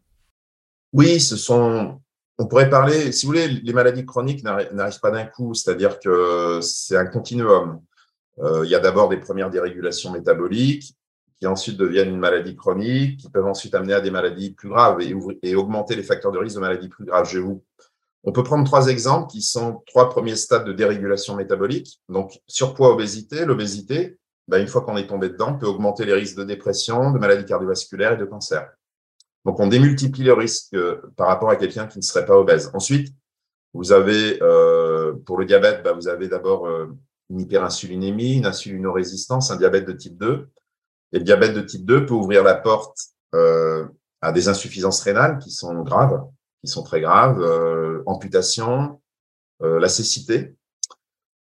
[0.94, 2.02] Oui, ce sont.
[2.40, 6.60] On pourrait parler, si vous voulez, les maladies chroniques n'arrivent pas d'un coup, c'est-à-dire que
[6.62, 7.82] c'est un continuum.
[8.40, 10.96] il y a d'abord des premières dérégulations métaboliques,
[11.40, 15.02] qui ensuite deviennent une maladie chronique, qui peuvent ensuite amener à des maladies plus graves
[15.02, 17.30] et, augmenter les facteurs de risque de maladies plus graves.
[17.30, 17.64] Je vous,
[18.24, 22.02] on peut prendre trois exemples qui sont trois premiers stades de dérégulation métabolique.
[22.10, 23.46] Donc, surpoids, obésité.
[23.46, 27.20] L'obésité, ben, une fois qu'on est tombé dedans, peut augmenter les risques de dépression, de
[27.20, 28.70] maladies cardiovasculaires et de cancer.
[29.46, 32.72] Donc, on démultiplie le risque euh, par rapport à quelqu'un qui ne serait pas obèse.
[32.74, 33.14] Ensuite,
[33.74, 36.88] vous avez, euh, pour le diabète, ben, vous avez d'abord euh,
[37.30, 40.50] une hyperinsulinémie, une insulinorésistance, un diabète de type 2.
[41.14, 42.98] Et le diabète de type 2 peut ouvrir la porte
[43.36, 43.86] euh,
[44.22, 46.26] à des insuffisances rénales qui sont graves,
[46.62, 49.02] qui sont très graves, euh, amputation,
[49.62, 50.56] euh, la cécité.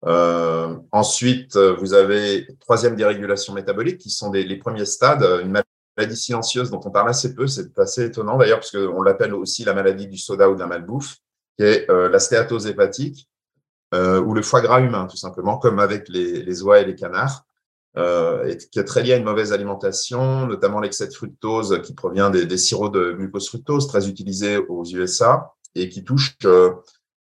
[0.06, 5.64] Euh, ensuite, vous avez troisième dérégulation métabolique, qui sont les premiers stades, une
[5.98, 9.64] maladie silencieuse dont on parle assez peu, c'est assez étonnant d'ailleurs, parce qu'on l'appelle aussi
[9.64, 11.18] la maladie du soda ou de la malbouffe,
[11.58, 13.30] qui est la stéatose hépatique,
[13.94, 17.46] ou le foie gras humain, tout simplement, comme avec les oies et les canards
[17.96, 22.32] euh, qui est très lié à une mauvaise alimentation, notamment l'excès de fructose qui provient
[22.32, 26.72] des, des sirops de glucose fructose très utilisés aux USA et qui touche euh,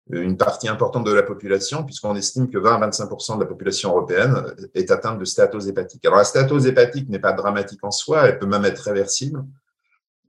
[0.09, 3.91] une partie importante de la population, puisqu'on estime que 20 à 25% de la population
[3.91, 4.35] européenne
[4.73, 6.03] est atteinte de stéatose hépatique.
[6.05, 9.45] Alors la stéatose hépatique n'est pas dramatique en soi, elle peut même être réversible.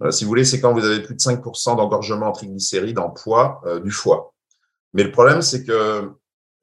[0.03, 3.09] Euh, si vous voulez, c'est quand vous avez plus de 5% d'engorgement en triglycérides en
[3.09, 4.35] poids du foie.
[4.93, 6.11] Mais le problème, c'est que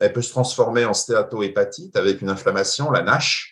[0.01, 3.50] elle peut se transformer en stéatohépatite avec une inflammation, la NASH,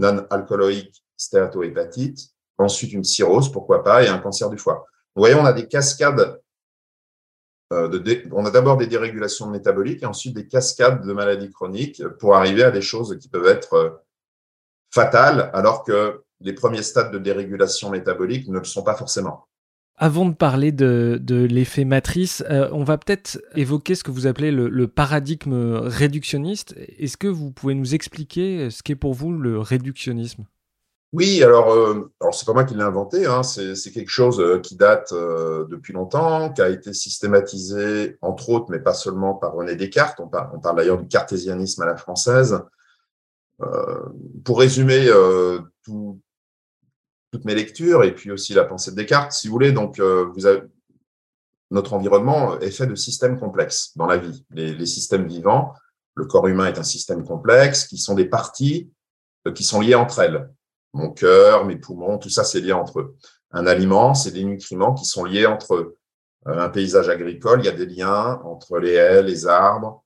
[0.00, 4.86] non-alcoolique stéatohépatite, ensuite une cirrhose, pourquoi pas, et un cancer du foie.
[5.14, 6.40] Vous voyez, on a des cascades
[7.70, 12.34] de on a d'abord des dérégulations métaboliques et ensuite des cascades de maladies chroniques pour
[12.34, 14.02] arriver à des choses qui peuvent être
[14.92, 19.46] fatales, alors que les premiers stades de dérégulation métabolique ne le sont pas forcément.
[20.02, 24.50] Avant de parler de, l'effet matrice, euh, on va peut-être évoquer ce que vous appelez
[24.50, 26.74] le, paradigme réductionniste.
[26.98, 30.46] Est-ce que vous pouvez nous expliquer ce qu'est pour vous le réductionnisme?
[31.12, 33.42] Oui, alors, euh, alors c'est pas moi qui l'ai inventé, hein.
[33.42, 38.78] c'est quelque chose euh, qui date depuis longtemps, qui a été systématisé, entre autres, mais
[38.78, 42.62] pas seulement par René Descartes, on parle d'ailleurs du cartésianisme à la française.
[44.44, 45.10] pour résumer
[45.84, 46.18] tout,
[47.30, 49.72] toutes mes lectures et puis aussi la pensée de Descartes, si vous voulez.
[49.72, 50.62] Donc, euh, vous avez,
[51.70, 54.44] notre environnement est fait de systèmes complexes dans la vie.
[54.50, 55.72] Les, systèmes vivants,
[56.14, 58.90] le corps humain est un système complexe qui sont des parties
[59.46, 60.50] euh, qui sont liées entre elles.
[60.92, 63.16] Mon cœur, mes poumons, tout ça, c'est lié entre eux.
[63.52, 65.96] Un aliment, c'est des nutriments qui sont liés entre eux.
[66.48, 70.04] Euh, un paysage agricole, il y a des liens entre les haies, les arbres,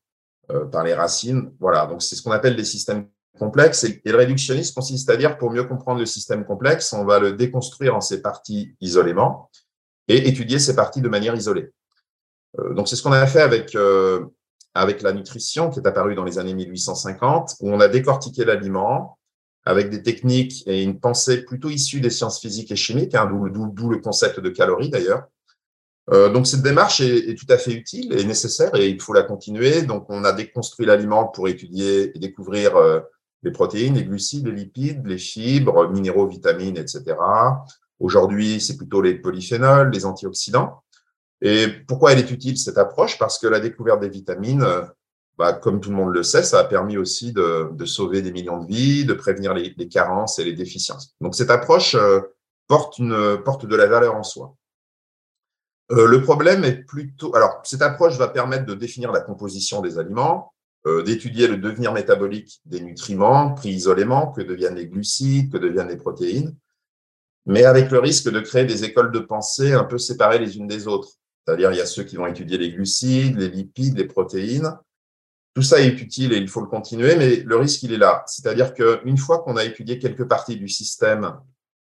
[0.70, 1.54] par les racines.
[1.58, 3.08] Voilà, donc c'est ce qu'on appelle des systèmes
[3.38, 3.84] complexe.
[3.84, 7.32] Et, le réductionnisme consiste à dire, pour mieux comprendre le système complexe, on va le
[7.32, 9.50] déconstruire en ses parties isolément
[10.08, 11.70] et étudier ces parties de manière isolée.
[12.58, 14.24] Euh, donc, c'est ce qu'on a fait avec, euh,
[14.74, 19.18] avec la nutrition qui est apparue dans les années 1850, où on a décortiqué l'aliment
[19.66, 23.88] avec des techniques et une pensée plutôt issue des sciences physiques et chimiques, hein, d'où
[23.88, 25.24] le concept de calories d'ailleurs.
[26.10, 29.22] Euh, donc cette démarche est, tout à fait utile et nécessaire et il faut la
[29.22, 29.80] continuer.
[29.80, 32.76] Donc on a déconstruit l'aliment pour étudier et découvrir
[33.44, 37.16] les protéines, les glucides, les lipides, les fibres, minéraux, vitamines, etc.
[38.00, 40.82] Aujourd'hui, c'est plutôt les polyphénols, les antioxydants.
[41.40, 43.18] Et pourquoi elle est utile, cette approche?
[43.18, 44.64] Parce que la découverte des vitamines,
[45.36, 48.62] bah, comme tout le monde le sait, ça a permis aussi de, sauver des millions
[48.62, 51.14] de vies, de prévenir les, carences et les déficiences.
[51.20, 52.20] Donc cette approche euh,
[52.68, 54.54] porte, une, de la valeur en soi.
[55.90, 57.34] Euh, le problème est plutôt...
[57.34, 60.53] Alors, cette approche va permettre de définir la composition des aliments, euh,
[61.04, 65.96] d'étudier le devenir métabolique des nutriments pris isolément, que deviennent les glucides, que deviennent les
[65.96, 66.54] protéines,
[67.46, 70.66] mais avec le risque de créer des écoles de pensée un peu séparées les unes
[70.66, 71.08] des autres.
[71.44, 74.78] C'est-à-dire, il y a ceux qui vont étudier les glucides, les lipides, les protéines.
[75.54, 78.24] Tout ça est utile et il faut le continuer, mais le risque, il est là.
[78.26, 81.38] C'est-à-dire qu'une fois qu'on a étudié quelques parties du système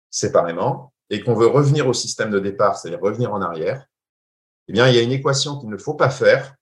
[0.09, 3.85] séparément et qu'on veut revenir au système de départ, c'est-à-dire revenir en arrière,
[4.67, 6.55] eh bien, il y a une équation qu'il ne faut pas faire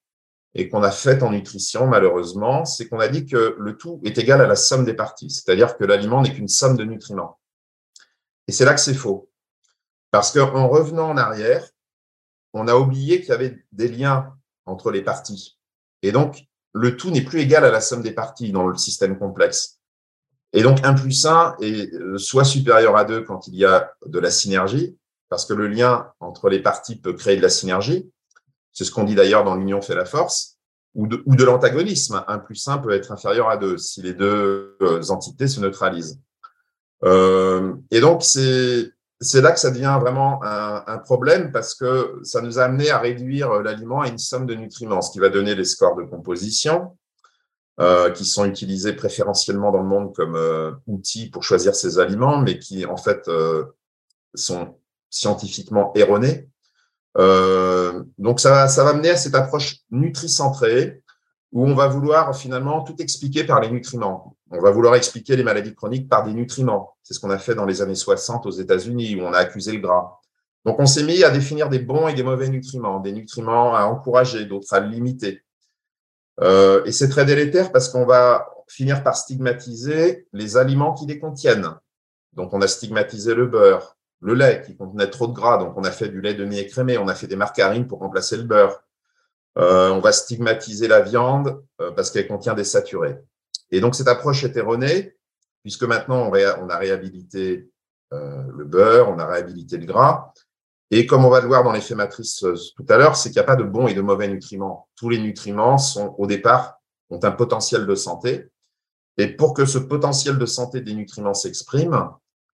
[0.53, 4.17] et qu'on a fait en nutrition, malheureusement, c'est qu'on a dit que le tout est
[4.17, 7.39] égal à la somme des parties, c'est-à-dire que l'aliment n'est qu'une somme de nutriments.
[8.47, 9.29] Et c'est là que c'est faux.
[10.11, 11.65] Parce qu'en revenant en arrière,
[12.53, 14.33] on a oublié qu'il y avait des liens
[14.65, 15.57] entre les parties.
[16.01, 19.17] Et donc, le tout n'est plus égal à la somme des parties dans le système
[19.17, 19.79] complexe.
[20.53, 23.93] Et donc, 1 plus 1 est euh, soit supérieur à 2 quand il y a
[24.05, 24.97] de la synergie,
[25.29, 28.11] parce que le lien entre les parties peut créer de la synergie,
[28.73, 30.57] c'est ce qu'on dit d'ailleurs dans l'union fait la force,
[30.93, 32.23] ou de, l'antagonisme.
[32.27, 36.19] Un plus un peut être inférieur à deux si les deux euh, entités se neutralisent.
[37.03, 38.91] Euh, et donc, c'est
[39.41, 43.61] là que ça devient vraiment un, problème parce que ça nous a amené à réduire
[43.61, 46.97] l'aliment à une somme de nutriments, ce qui va donner les scores de composition
[47.81, 52.37] euh, qui sont utilisés préférentiellement dans le monde comme euh, outils pour choisir ces aliments,
[52.37, 53.63] mais qui en fait euh,
[54.35, 54.77] sont
[55.09, 56.47] scientifiquement erronés
[57.17, 61.01] euh, donc ça, ça va mener à cette approche nutricentrée
[61.51, 64.37] où on va vouloir finalement tout expliquer par les nutriments.
[64.51, 66.95] On va vouloir expliquer les maladies chroniques par des nutriments.
[67.03, 69.73] C'est ce qu'on a fait dans les années 60 aux États-Unis où on a accusé
[69.73, 70.19] le gras.
[70.65, 73.85] Donc on s'est mis à définir des bons et des mauvais nutriments, des nutriments à
[73.85, 75.41] encourager, d'autres à limiter.
[76.39, 81.19] Euh, et c'est très délétère parce qu'on va finir par stigmatiser les aliments qui les
[81.19, 81.75] contiennent.
[82.33, 85.83] Donc on a stigmatisé le beurre, le lait qui contenait trop de gras, donc on
[85.83, 88.83] a fait du lait demi-écrémé, on a fait des margarines pour remplacer le beurre.
[89.57, 93.17] Euh, on va stigmatiser la viande euh, parce qu'elle contient des saturés.
[93.71, 95.15] Et donc cette approche est erronée,
[95.63, 97.69] puisque maintenant on, a réhabilité
[98.13, 100.31] euh, le beurre, on a réhabilité le gras.
[100.91, 103.43] Et comme on va le voir dans l'effet matrice tout à l'heure, c'est qu'il n'y
[103.43, 104.87] a pas de bons et de mauvais nutriments.
[104.95, 106.81] Tous les nutriments sont au départ
[107.11, 108.47] ont un potentiel de santé.
[109.17, 112.09] Et pour que ce potentiel de santé des nutriments s'exprime,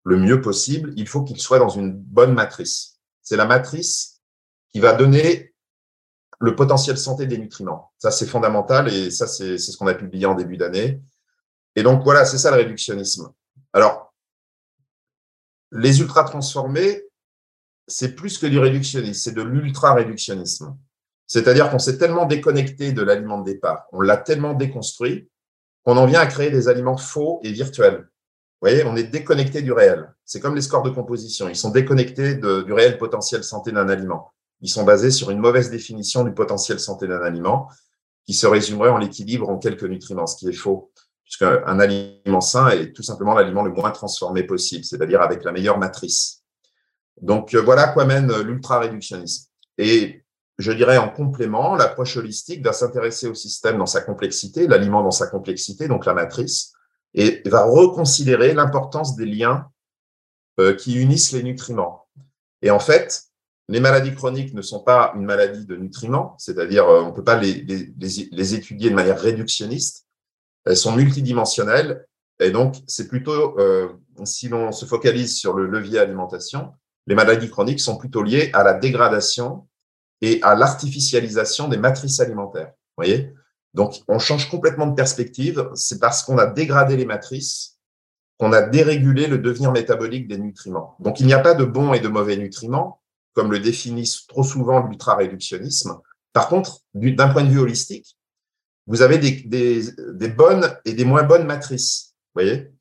[0.04, 3.00] le mieux possible, il faut qu'il soit dans une bonne matrice.
[3.22, 4.20] C'est la matrice
[4.72, 5.54] qui va donner
[6.40, 7.92] le potentiel santé des nutriments.
[7.98, 11.00] Ça, c'est fondamental et ça, c'est ce qu'on a publié en début d'année.
[11.74, 13.32] Et donc, voilà, c'est ça le réductionnisme.
[13.72, 14.14] Alors,
[15.72, 17.02] les ultra transformés,
[17.86, 20.76] c'est plus que du réductionnisme, c'est de l'ultra-réductionnisme.
[21.26, 25.30] C'est-à-dire qu'on s'est tellement déconnecté de l'aliment de départ, on l'a tellement déconstruit,
[25.82, 28.08] qu'on en vient à créer des aliments faux et virtuels.
[28.64, 30.10] Vous voyez, on est déconnecté du réel.
[30.24, 31.50] C'est comme les scores de composition.
[31.50, 34.32] Ils sont déconnectés du réel potentiel santé d'un aliment.
[34.62, 37.68] ils sont basés sur une mauvaise définition du potentiel santé d'un aliment
[38.24, 40.90] qui se résumerait en l'équilibre en quelques nutriments, ce qui est faux,
[41.24, 45.76] puisqu'un aliment sain est tout simplement l'aliment le moins transformé possible, c'est-à-dire avec la meilleure
[45.76, 46.42] matrice.
[47.20, 49.50] Donc voilà à quoi mène l'ultra-réductionnisme.
[49.76, 50.24] Et
[50.56, 55.10] je dirais en complément, l'approche holistique va s'intéresser au système dans sa complexité, l'aliment dans
[55.10, 56.72] sa complexité, donc la matrice,
[57.14, 59.68] et va reconsidérer l'importance des liens
[60.60, 62.06] euh, qui unissent les nutriments.
[62.62, 63.24] Et en fait,
[63.68, 67.24] les maladies chroniques ne sont pas une maladie de nutriments, c'est-à-dire euh, on ne peut
[67.24, 67.92] pas les, les,
[68.30, 70.06] les, étudier de manière réductionniste.
[70.64, 72.06] Elles sont multidimensionnelles
[72.40, 73.88] et donc c'est plutôt, euh,
[74.24, 76.72] si l'on se focalise sur le levier alimentation,
[77.06, 79.68] les maladies chroniques sont plutôt liées à la dégradation
[80.20, 82.72] et à l'artificialisation des matrices alimentaires.
[82.96, 83.33] Voyez?
[83.74, 85.68] Donc, on change complètement de perspective.
[85.74, 87.72] C'est parce qu'on a dégradé les matrices
[88.38, 90.96] qu'on a dérégulé le devenir métabolique des nutriments.
[90.98, 93.00] Donc, il n'y a pas de bons et de mauvais nutriments,
[93.32, 96.00] comme le définissent trop souvent l'ultra-réductionnisme.
[96.32, 98.16] Par contre, d'un point de vue holistique,
[98.88, 102.14] vous avez des, bonnes et des moins bonnes matrices.
[102.34, 102.72] Voyez?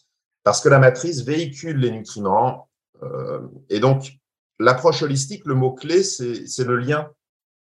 [0.44, 2.68] Parce que la matrice véhicule les nutriments.
[3.04, 4.18] Euh, et donc,
[4.60, 7.12] l'approche holistique, le mot-clé, c'est le lien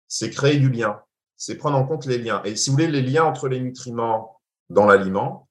[0.09, 1.01] c'est créer du lien,
[1.45, 2.41] c'est prendre en compte les liens.
[2.45, 4.41] Et si vous voulez, les liens entre les nutriments
[4.71, 5.47] dans l'aliment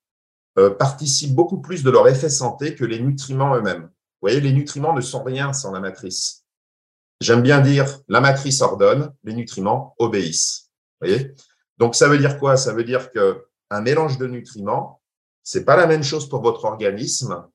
[0.58, 3.84] euh, participent beaucoup plus de leur effet santé que les nutriments eux-mêmes.
[3.84, 6.46] Vous voyez, les nutriments ne sont rien sans la matrice.
[7.22, 10.72] J'aime bien dire, la matrice ordonne, les nutriments obéissent.
[11.00, 11.36] Vous voyez?
[11.78, 12.58] Donc, ça veut dire quoi?
[12.58, 15.00] Ça veut dire que un mélange de nutriments,
[15.44, 17.46] c'est pas la même chose pour votre organisme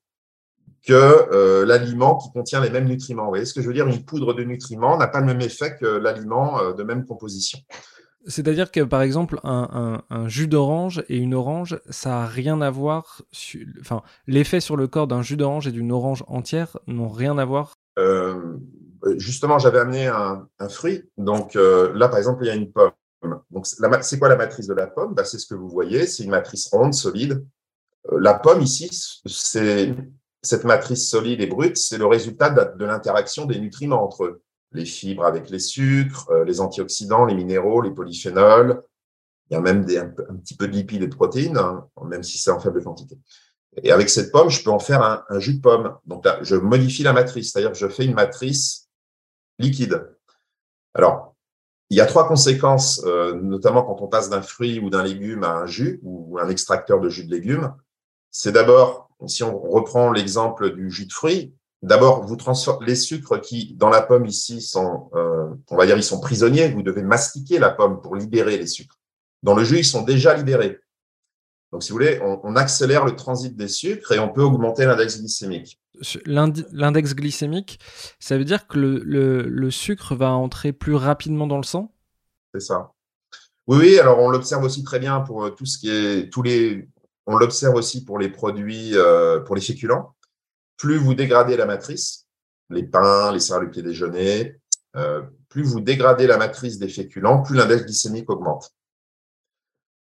[0.84, 3.24] que euh, l'aliment qui contient les mêmes nutriments.
[3.24, 3.88] Vous voyez ce que je veux dire?
[3.88, 7.58] Une poudre de nutriments n'a pas le même effet que l'aliment euh, de même composition.
[8.26, 13.22] C'est-à-dire que, par exemple, un, jus d'orange et une orange, ça n'a rien à voir.
[13.80, 17.44] Enfin, l'effet sur le corps d'un jus d'orange et d'une orange entière n'ont rien à
[17.44, 17.74] voir.
[17.98, 18.56] Euh,
[19.16, 21.04] justement, j'avais amené un, fruit.
[21.16, 22.92] Donc là, par exemple, il y a une pomme.
[23.50, 25.14] Donc, c'est quoi la matrice de la pomme?
[25.14, 26.06] Bah, C'est ce que vous voyez.
[26.06, 27.44] C'est une matrice ronde, solide.
[28.10, 28.90] la pomme ici,
[29.26, 29.94] c'est
[30.42, 34.42] cette matrice solide et brute, c'est le résultat de, l'interaction des nutriments entre eux.
[34.72, 38.82] Les fibres avec les sucres, euh, les antioxydants, les minéraux, les polyphénols.
[39.50, 42.22] Il y a même des, un, petit peu de lipides et de protéines, hein, même
[42.22, 43.18] si c'est en faible quantité.
[43.82, 45.96] Et avec cette pomme, je peux en faire un, jus de pomme.
[46.06, 48.88] Donc là, je modifie la matrice, c'est-à-dire que je fais une matrice
[49.58, 50.06] liquide.
[50.94, 51.34] Alors,
[51.90, 55.44] il y a trois conséquences, euh, notamment quand on passe d'un fruit ou d'un légume
[55.44, 57.74] à un jus ou un extracteur de jus de légumes.
[58.30, 63.40] C'est d'abord si on reprend l'exemple du jus de fruits, d'abord, vous transformez les sucres
[63.40, 66.68] qui, dans la pomme ici, sont, euh, on va dire, ils sont prisonniers.
[66.68, 68.98] Vous devez mastiquer la pomme pour libérer les sucres.
[69.42, 70.78] Dans le jus, ils sont déjà libérés.
[71.72, 75.18] Donc, si vous voulez, on, accélère le transit des sucres et on peut augmenter l'index
[75.18, 75.78] glycémique.
[76.24, 77.78] L'index glycémique,
[78.18, 81.92] ça veut dire que le, le, sucre va entrer plus rapidement dans le sang?
[82.54, 82.92] C'est ça.
[83.66, 86.42] Oui, oui, alors on l'observe aussi très bien pour euh, tout ce qui est tous
[86.42, 86.88] les
[87.28, 90.14] on l'observe aussi pour les produits, euh, pour les féculents.
[90.78, 92.26] Plus vous dégradez la matrice,
[92.70, 94.56] les pains, les céréales du pied déjeuner,
[94.96, 98.70] euh, plus vous dégradez la matrice des féculents, plus l'index glycémique augmente.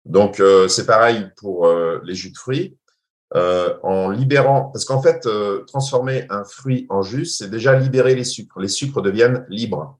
[0.05, 1.67] Donc, euh, c'est pareil pour
[2.03, 2.77] les jus de fruits.
[3.33, 5.27] en libérant, parce qu'en fait,
[5.67, 8.59] transformer un fruit en jus, c'est déjà libérer les sucres.
[8.59, 9.99] Les sucres deviennent libres.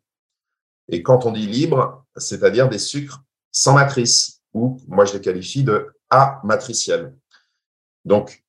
[0.88, 3.22] Et quand on dit libre, c'est-à-dire des sucres
[3.52, 5.92] sans matrice, ou moi je les qualifie de
[6.44, 7.16] matricielle.
[8.06, 8.46] Donc,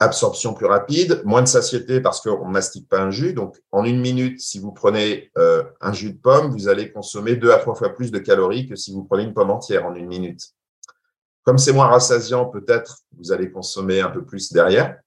[0.00, 3.32] absorption plus rapide, moins de satiété parce qu'on ne mastique pas un jus.
[3.34, 7.36] Donc, en une minute, si vous prenez euh, un jus de pomme, vous allez consommer
[7.36, 9.94] deux à trois fois plus de calories que si vous prenez une pomme entière en
[9.94, 10.42] une minute.
[11.42, 14.98] Comme c'est moins rassasiant, peut-être vous allez consommer un peu plus derrière.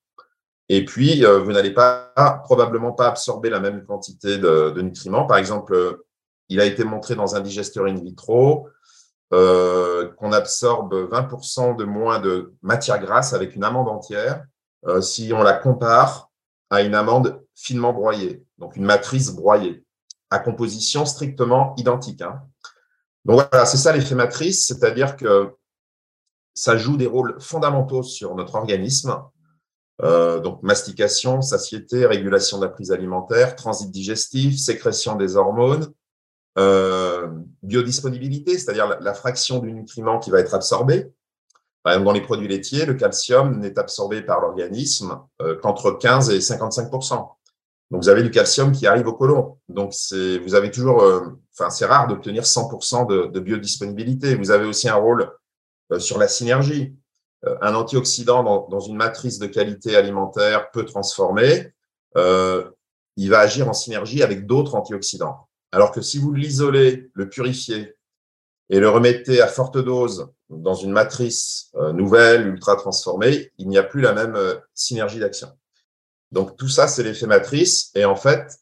[0.67, 2.13] Et puis, euh, vous n'allez pas
[2.43, 5.25] probablement pas absorber la même quantité de, nutriments.
[5.25, 5.99] Par exemple,
[6.49, 8.67] il a été montré dans un digesteur in vitro
[9.33, 14.43] euh, qu'on absorbe 20% de moins de matière grasse avec une amande entière
[14.87, 16.29] euh, si on la compare
[16.69, 19.83] à une amande finement broyée, donc une matrice broyée,
[20.29, 22.21] à composition strictement identique.
[22.21, 22.41] Hein.
[23.25, 25.53] Donc voilà, c'est ça l'effet matrice, c'est-à-dire que
[26.53, 29.15] ça joue des rôles fondamentaux sur notre organisme.
[30.01, 35.93] Euh, donc mastication, satiété, régulation de la prise alimentaire, transit digestif, sécrétion des hormones,
[36.57, 37.29] euh,
[37.61, 41.11] biodisponibilité, c'est-à-dire la, fraction du nutriment qui va être absorbé.
[41.83, 46.29] Par exemple, dans les produits laitiers, le calcium n'est absorbé par l'organisme euh, qu'entre 15
[46.29, 47.15] et 55%
[47.89, 49.57] Donc, vous avez du calcium qui arrive au côlon.
[49.67, 51.21] Donc, vous avez toujours, euh,
[51.53, 54.35] enfin, c'est rare d'obtenir 100% de, biodisponibilité.
[54.35, 55.31] Vous avez aussi un rôle
[55.97, 56.95] sur la synergie.
[57.43, 61.73] un antioxydant dans, dans, une matrice de qualité alimentaire peut transformer.
[62.15, 65.47] il va agir en synergie avec d'autres antioxydants.
[65.73, 67.95] Alors que si vous l'isolez, le purifiez
[68.69, 73.77] et le remettez à forte dose dans une matrice euh, nouvelle, ultra transformée, il n'y
[73.77, 75.49] a plus la même euh, synergie d'action.
[76.31, 77.91] Donc tout ça, c'est l'effet matrice.
[77.95, 78.57] Et en fait,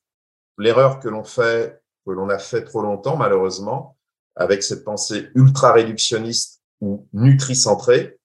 [0.57, 3.97] l'erreur que l'on fait, que l'on a fait trop longtemps, malheureusement,
[4.35, 8.19] avec cette pensée ultra réductionniste ou nutricentrée,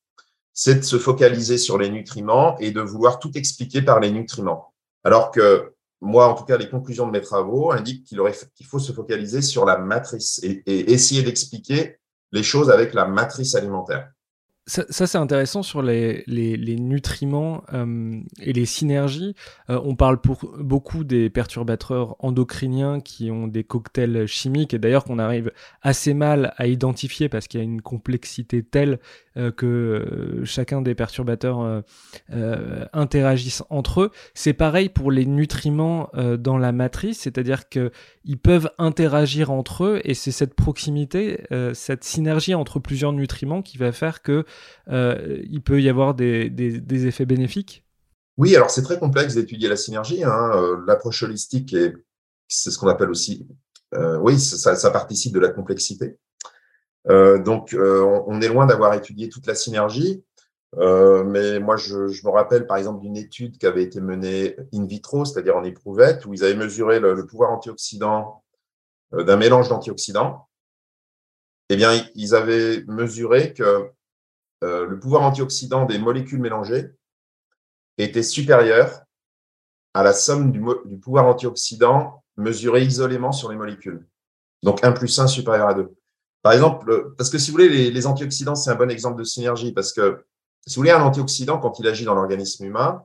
[0.53, 4.73] c'est de se focaliser sur les nutriments et de vouloir tout expliquer par les nutriments.
[5.03, 8.93] Alors que moi, en tout cas, les conclusions de mes travaux indiquent qu'il faut se
[8.93, 11.99] focaliser sur la matrice et essayer d'expliquer
[12.35, 14.11] les choses avec la matrice alimentaire.
[14.67, 19.35] Ça, c'est intéressant sur les, les, nutriments euh, et les synergies.
[19.69, 25.05] Euh, on parle pour, beaucoup des perturbateurs endocriniens qui ont des cocktails chimiques et d'ailleurs
[25.05, 25.53] qu'on arrive
[25.83, 29.01] assez mal à identifier parce qu'il y a une complexité telle
[29.37, 31.83] euh, que chacun des perturbateurs
[32.95, 34.11] interagissent entre eux.
[34.33, 36.09] C'est pareil pour les nutriments
[36.39, 41.43] dans la matrice, c'est-à-dire qu'ils peuvent interagir entre eux et c'est cette proximité,
[41.75, 44.47] cette synergie entre plusieurs nutriments qui va faire que
[44.89, 47.85] euh, il peut y avoir des, effets bénéfiques?
[48.37, 50.25] Oui, alors c'est très complexe d'étudier la synergie.
[50.25, 50.51] Hein.
[50.55, 51.77] Euh, l'approche holistique,
[52.49, 53.47] c'est ce qu'on appelle aussi,
[53.95, 56.19] euh, oui, ça, participe de la complexité.
[57.07, 60.25] donc, on, est loin d'avoir étudié toute la synergie.
[60.77, 65.25] mais moi, je, me rappelle par exemple d'une étude qui avait été menée in vitro,
[65.25, 68.43] c'est-à-dire en éprouvette, où ils avaient mesuré le, pouvoir antioxydant
[69.13, 70.49] d'un mélange d'antioxydants.
[71.71, 73.91] Eh bien, ils avaient mesuré que
[74.65, 76.91] euh, le pouvoir antioxydant des molécules mélangées
[77.99, 79.03] était supérieur
[79.93, 80.61] à la somme du,
[81.01, 84.07] pouvoir antioxydant mesuré isolément sur les molécules.
[84.63, 85.95] Donc 1 plus 1 supérieur à 2.
[86.43, 89.25] Par exemple, euh, parce que si vous voulez, les, antioxydants, c'est un bon exemple de
[89.25, 90.25] synergie, parce que
[90.67, 93.05] si vous voulez, un antioxydant, quand il agit dans l'organisme humain,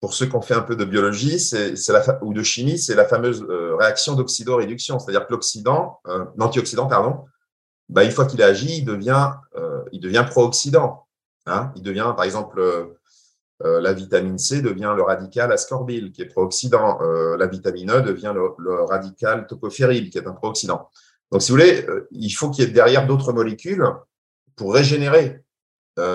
[0.00, 2.94] pour ceux qui ont fait un peu de biologie c'est, la, ou de chimie, c'est
[2.94, 4.98] la fameuse euh, réaction d'oxydoréduction.
[4.98, 5.32] C'est-à-dire que
[6.36, 7.24] l'antioxydant, pardon,
[7.88, 9.32] bah, une fois qu'il agit, il devient,
[9.92, 11.06] il devient pro-oxydant.
[11.46, 11.72] Hein.
[11.74, 12.98] il devient, par exemple, euh,
[13.62, 16.98] euh, la vitamine C devient le radical ascorbyle, qui est pro-oxydant.
[17.00, 20.88] la vitamine E devient le, radical tocophéryl, qui est un pro-oxydant.
[21.30, 23.84] Donc, si vous voulez, il faut qu'il y ait derrière d'autres molécules
[24.56, 25.44] pour régénérer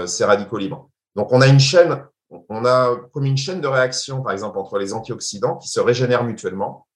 [0.07, 0.89] ces radicaux libres.
[1.15, 4.78] Donc, on a une chaîne, on a comme une chaîne de réaction, par exemple, entre
[4.78, 6.88] les antioxydants qui se régénèrent mutuellement.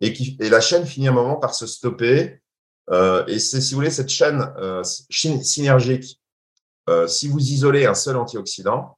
[0.00, 2.45] Et, qui, et la chaîne finit un moment par se stopper euh,
[2.92, 6.20] et c'est, si vous voulez, cette chaîne euh, synergique,
[6.88, 8.96] euh, si vous isolez un seul antioxydant,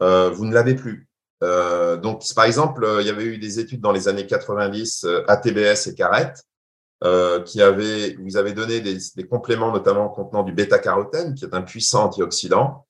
[0.00, 1.08] vous ne l'avez plus.
[1.40, 5.94] donc, par exemple, il y avait eu des études dans les années 90, ATBS et
[5.94, 6.34] CARET,
[7.46, 11.62] qui avaient, vous avez donné des, des, compléments notamment contenant du bêta-carotène, qui est un
[11.62, 12.86] puissant antioxydant,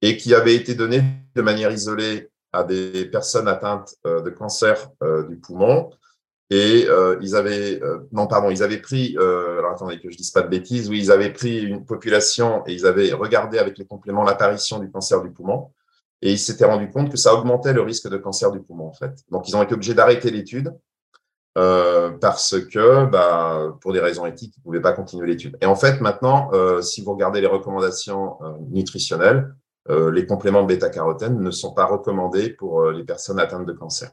[0.00, 1.02] et qui avait été donné
[1.34, 4.88] de manière isolée à des personnes atteintes de cancer
[5.28, 5.90] du poumon,
[6.50, 10.16] et euh, ils avaient, euh, non pardon, ils avaient pris, euh, alors attendez que je
[10.16, 13.76] dise pas de bêtises, oui, ils avaient pris une population et ils avaient regardé avec
[13.78, 15.70] les compléments l'apparition du cancer du poumon
[16.22, 18.94] et ils s'étaient rendu compte que ça augmentait le risque de cancer du poumon en
[18.94, 19.12] fait.
[19.30, 20.72] Donc ils ont été obligés d'arrêter l'étude
[21.58, 25.56] euh, parce que, bah, pour des raisons éthiques, ils ne pouvaient pas continuer l'étude.
[25.60, 29.54] Et en fait, maintenant, euh, si vous regardez les recommandations euh, nutritionnelles,
[30.12, 34.10] les compléments de bêta-carotène ne sont pas recommandés pour les personnes atteintes de cancer.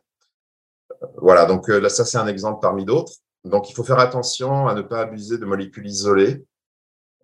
[1.25, 3.13] Voilà, donc euh, là, ça, c'est un exemple parmi d'autres.
[3.45, 6.45] Donc, il faut faire attention à ne pas abuser de molécules isolées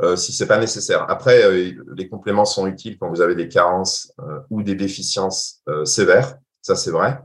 [0.01, 1.05] euh, si ce n'est pas nécessaire.
[1.07, 4.11] Après, euh, les compléments sont utiles quand vous avez des carences
[4.49, 6.35] ou des déficiences sévères.
[6.63, 7.21] Ça, c'est vrai,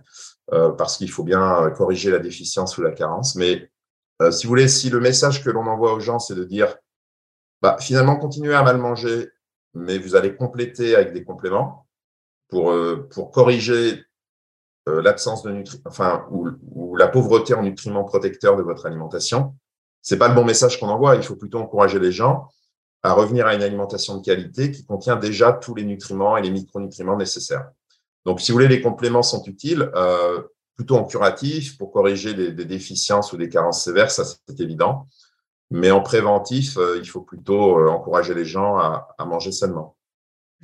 [0.50, 3.36] parce qu'il faut bien corriger la déficience ou la carence.
[3.36, 3.70] Mais
[4.30, 6.76] si vous voulez, si le message que l'on envoie aux gens, c'est de dire,
[7.62, 9.30] bah, finalement, continuez à mal manger,
[9.72, 11.86] mais vous allez compléter avec des compléments
[12.50, 14.04] pour corriger
[14.88, 19.54] euh, l'absence de nutriments, enfin, ou, la pauvreté en nutriments protecteurs de votre alimentation.
[20.00, 21.16] C'est pas le bon message qu'on envoie.
[21.16, 22.48] Il faut plutôt encourager les gens
[23.02, 26.50] à revenir à une alimentation de qualité qui contient déjà tous les nutriments et les
[26.50, 27.68] micronutriments nécessaires.
[28.24, 30.42] Donc, si vous voulez, les compléments sont utiles, euh,
[30.76, 35.08] plutôt en curatif pour corriger des, déficiences ou des carences sévères, ça c'est évident.
[35.70, 39.95] Mais en préventif, euh, il faut plutôt encourager les gens à, à manger sainement.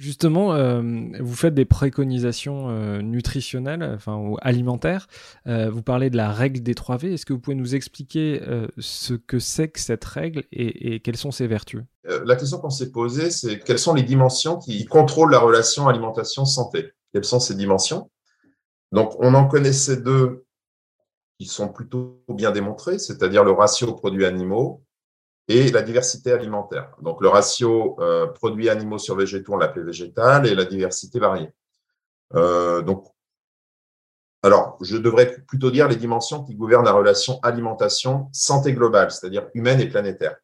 [0.03, 0.83] Justement, euh,
[1.21, 5.07] vous faites des préconisations euh, nutritionnelles, enfin ou alimentaires.
[5.47, 7.15] Euh, vous parlez de la règle des 3 V.
[7.15, 8.41] Est-ce que vous pouvez nous expliquer
[8.79, 11.83] ce que c'est que cette règle et, quelles sont ses vertus?
[12.03, 16.91] La question qu'on s'est posée, c'est quelles sont les dimensions qui contrôlent la relation alimentation-santé?
[17.13, 18.11] Quelles sont ces dimensions?
[18.91, 20.47] Donc, on en connaissait deux
[21.39, 24.83] qui sont plutôt bien démontrées, c'est-à-dire le ratio produits animaux
[25.49, 26.95] et la diversité alimentaire.
[27.03, 31.51] Donc, le ratio euh, produits animaux sur végétaux, on l'appelait végétal, et la diversité variée.
[32.35, 33.07] Euh, donc,
[34.45, 39.81] alors, je devrais plutôt dire les dimensions qui gouvernent la relation alimentation-santé globale, c'est-à-dire humaine
[39.81, 40.37] et planétaire.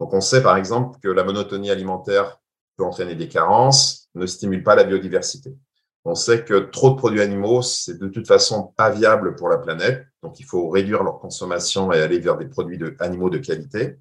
[0.00, 2.40] Donc, on sait par exemple que la monotonie alimentaire
[2.76, 5.56] peut entraîner des carences, ne stimule pas la biodiversité.
[6.04, 9.58] On sait que trop de produits animaux, c'est de toute façon pas viable pour la
[9.58, 10.06] planète.
[10.22, 13.98] Donc, il faut réduire leur consommation et aller vers des produits de, animaux de qualité.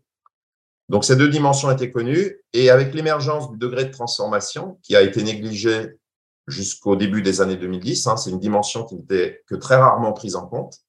[0.89, 2.41] Donc, ces deux dimensions étaient connues.
[2.53, 5.97] Et avec l'émergence du degré de transformation, qui a été négligé
[6.47, 10.35] jusqu'au début des années 2010, hein, c'est une dimension qui n'était que très rarement prise
[10.35, 10.79] en compte,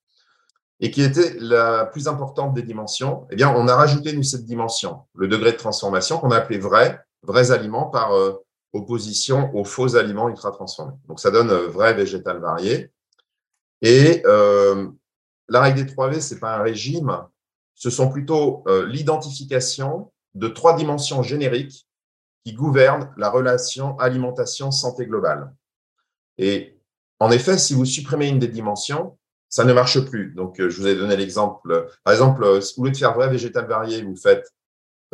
[0.80, 4.44] et qui était la plus importante des dimensions, eh bien, on a rajouté, nous, cette
[4.44, 8.34] dimension, le degré de transformation qu'on a appelé vrai, vrais aliments par euh,
[8.72, 10.94] opposition aux faux aliments ultra transformés.
[11.08, 12.92] Donc, ça donne euh, vrai végétal varié.
[13.82, 14.88] Et euh,
[15.48, 17.24] la règle des 3 V, c'est pas un régime,
[17.78, 21.86] ce sont plutôt euh, l'identification de trois dimensions génériques
[22.44, 25.54] qui gouvernent la relation alimentation-santé globale.
[26.38, 26.76] Et
[27.20, 29.16] en effet, si vous supprimez une des dimensions,
[29.48, 30.34] ça ne marche plus.
[30.34, 31.88] Donc, euh, je vous ai donné l'exemple.
[32.02, 34.52] Par exemple, si vous voulez faire vrai végétal varié, vous faites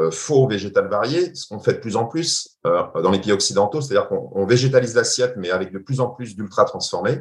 [0.00, 3.82] euh, faux végétal varié, ce qu'on fait de plus en plus dans les pays occidentaux,
[3.82, 7.20] c'est-à-dire qu'on végétalise l'assiette, mais avec de plus en plus d'ultra transformés.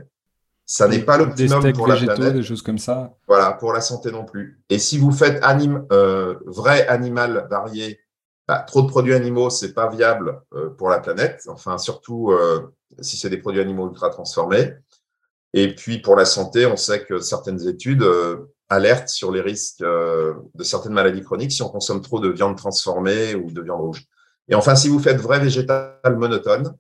[0.66, 2.34] Ça n'est pas l'optimum pour la planète.
[2.34, 3.14] Des choses comme ça.
[3.28, 4.62] Voilà, pour la santé non plus.
[4.70, 8.00] Et si vous faites anim, euh, vrai animal varié,
[8.48, 11.42] bah, trop de produits animaux, c'est pas viable euh, pour la planète.
[11.48, 14.74] Enfin, surtout euh, si c'est des produits animaux ultra transformés.
[15.54, 18.04] Et puis pour la santé, on sait que certaines études
[18.70, 23.36] alertent sur les risques de certaines maladies chroniques si on consomme trop de viande transformée
[23.36, 24.08] ou de viande rouge.
[24.50, 26.76] Et enfin, si vous faites vrai végétal monotone,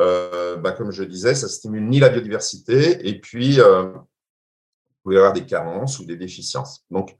[0.00, 4.00] euh, bah, comme je disais, ça stimule ni la biodiversité et puis euh, vous
[5.04, 6.84] pouvez avoir des carences ou des déficiences.
[6.90, 7.16] Donc,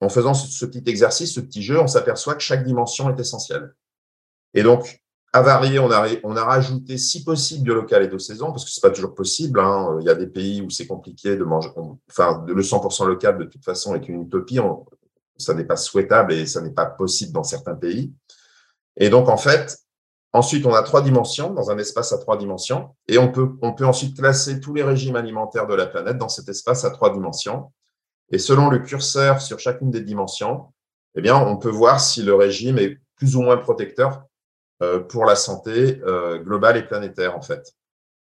[0.00, 3.74] en faisant ce, petit exercice, ce petit jeu, on s'aperçoit que chaque dimension est essentielle.
[4.52, 5.00] Et donc,
[5.32, 8.82] à varier, on a, on rajouté, si possible, biolocal et de saison, parce que c'est
[8.82, 9.58] pas toujours possible.
[9.58, 9.96] Hein.
[10.00, 11.70] Il y a des pays où c'est compliqué de manger.
[12.08, 14.58] Enfin, le 100% local, de toute façon, est une utopie.
[15.36, 18.12] ça n'est pas souhaitable et ça n'est pas possible dans certains pays.
[18.96, 19.76] Et donc, en fait,
[20.34, 23.72] Ensuite, on a trois dimensions dans un espace à trois dimensions et on peut, on
[23.72, 27.12] peut ensuite classer tous les régimes alimentaires de la planète dans cet espace à trois
[27.12, 27.72] dimensions.
[28.32, 30.72] Et selon le curseur sur chacune des dimensions,
[31.14, 34.24] eh bien, on peut voir si le régime est plus ou moins protecteur
[34.82, 37.72] euh, pour la santé euh, globale et planétaire, en fait.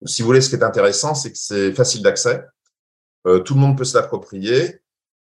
[0.05, 2.41] Si vous voulez, ce qui est intéressant, c'est que c'est facile d'accès.
[3.26, 4.80] Euh, tout le monde peut se l'approprier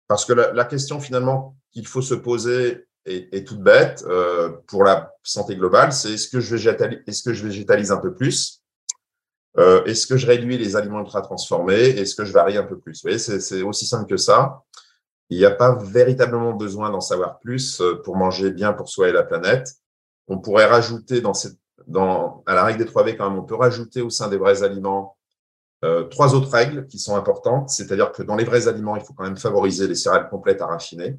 [0.07, 4.83] parce que la, la question finalement qu'il faut se poser est, toute bête euh, pour
[4.83, 8.61] la santé globale, c'est est-ce que, je végétalise, un peu plus
[9.57, 12.77] euh, Est-ce que je réduis les aliments ultra transformés Est-ce que je varie un peu
[12.77, 12.93] plus?
[13.03, 14.63] Vous voyez, c'est, aussi simple que ça.
[15.29, 19.09] Il n'y a pas véritablement besoin d'en savoir plus euh, pour manger bien pour soi
[19.09, 19.73] et la planète.
[20.27, 24.09] On pourrait rajouter dans à la règle des 3V quand même, on peut rajouter au
[24.09, 25.15] sein des vrais aliments
[26.11, 29.23] trois autres règles qui sont importantes, c'est-à-dire que dans les vrais aliments, il faut quand
[29.23, 31.17] même favoriser les céréales complètes à raffiner.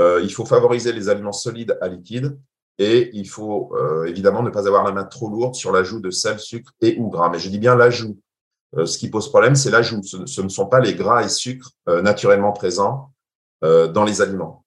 [0.00, 2.38] Euh, il faut favoriser les aliments solides à liquide
[2.78, 6.10] et il faut euh, évidemment ne pas avoir la main trop lourde sur l'ajout de
[6.10, 7.28] sel, sucre et ou gras.
[7.28, 8.18] Mais je dis bien l'ajout.
[8.76, 10.02] Euh, ce qui pose problème, c'est l'ajout.
[10.02, 13.12] Ce, ne sont pas les gras et sucres naturellement présents
[13.62, 14.64] dans les aliments.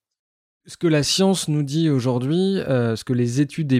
[0.67, 3.73] Ce que la science nous dit aujourd'hui, ce que les études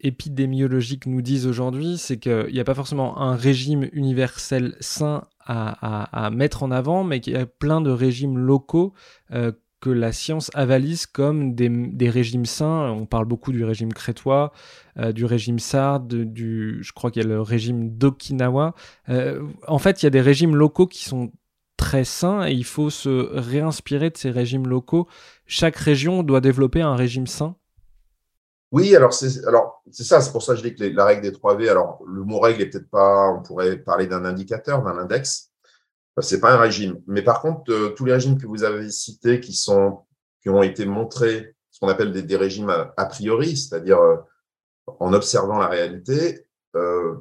[0.00, 6.24] épidémiologiques nous disent aujourd'hui, c'est qu'il n'y a pas forcément un régime universel sain à,
[6.26, 8.92] à, mettre en avant, mais qu'il y a plein de régimes locaux
[9.80, 12.90] que la science avalise comme des, régimes sains.
[12.90, 14.52] On parle beaucoup du régime crétois,
[14.98, 18.74] euh, du régime sarde, du, je crois qu'il y a le régime d'Okinawa.
[19.08, 21.32] Euh, en fait, il y a des régimes locaux qui sont
[21.76, 25.08] très sains et il faut se réinspirer de ces régimes locaux.
[25.46, 27.56] Chaque région doit développer un régime sain.
[28.72, 29.30] Oui, alors c'est
[29.90, 31.68] ça, c'est pour ça que je dis que la règle des 3 V.
[31.68, 35.49] Alors le mot règle est peut-être pas, on pourrait parler d'un indicateur, d'un index.
[36.22, 37.00] C'est pas un régime.
[37.06, 40.00] Mais par contre, euh, tous les régimes que vous avez cités qui sont,
[40.42, 44.16] qui ont été montrés, ce qu'on appelle des, régimes a, priori, c'est-à-dire euh,
[44.86, 46.46] en observant la réalité,
[46.76, 47.14] euh,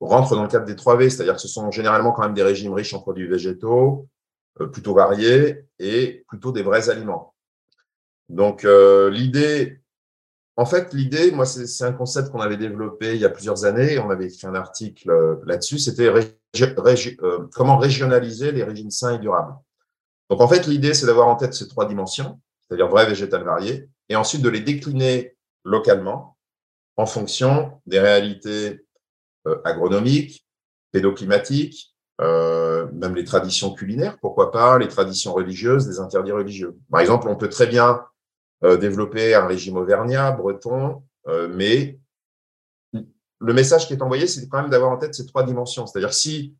[0.00, 2.72] rentrent dans le cadre des 3V, c'est-à-dire que ce sont généralement quand même des régimes
[2.72, 4.08] riches en produits végétaux,
[4.72, 7.34] plutôt variés et plutôt des vrais aliments.
[8.28, 9.80] Donc l'idée,
[10.56, 13.98] en fait, l'idée, moi, c'est un concept qu'on avait développé il y a plusieurs années.
[13.98, 15.78] On avait écrit un article là-dessus.
[15.78, 16.08] C'était
[16.60, 19.54] euh, comment régionaliser les régimes sains et durables.
[20.30, 23.88] Donc, en fait, l'idée, c'est d'avoir en tête ces trois dimensions, c'est-à-dire vrai, végétal, varié,
[24.08, 26.36] et ensuite de les décliner localement
[26.96, 28.84] en fonction des réalités
[29.46, 30.46] euh, agronomiques,
[30.92, 36.76] pédoclimatiques, euh, même les traditions culinaires, pourquoi pas, les traditions religieuses, les interdits religieux.
[36.90, 38.04] Par exemple, on peut très bien
[38.60, 41.04] développer un régime auvergnat, breton,
[41.50, 42.00] mais
[43.40, 45.86] le message qui est envoyé, c'est quand même d'avoir en tête ces trois dimensions.
[45.86, 46.54] C'est-à-dire si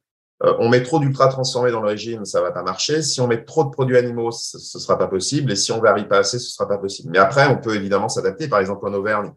[0.44, 3.02] Euh, on met trop d'ultra transformés dans le régime, ça va pas marcher.
[3.02, 5.50] Si on met trop de produits animaux, ce, ce sera pas possible.
[5.50, 7.10] Et si on varie pas assez, ce sera pas possible.
[7.10, 8.46] Mais après, on peut évidemment s'adapter.
[8.46, 9.32] Par exemple, en Auvergne,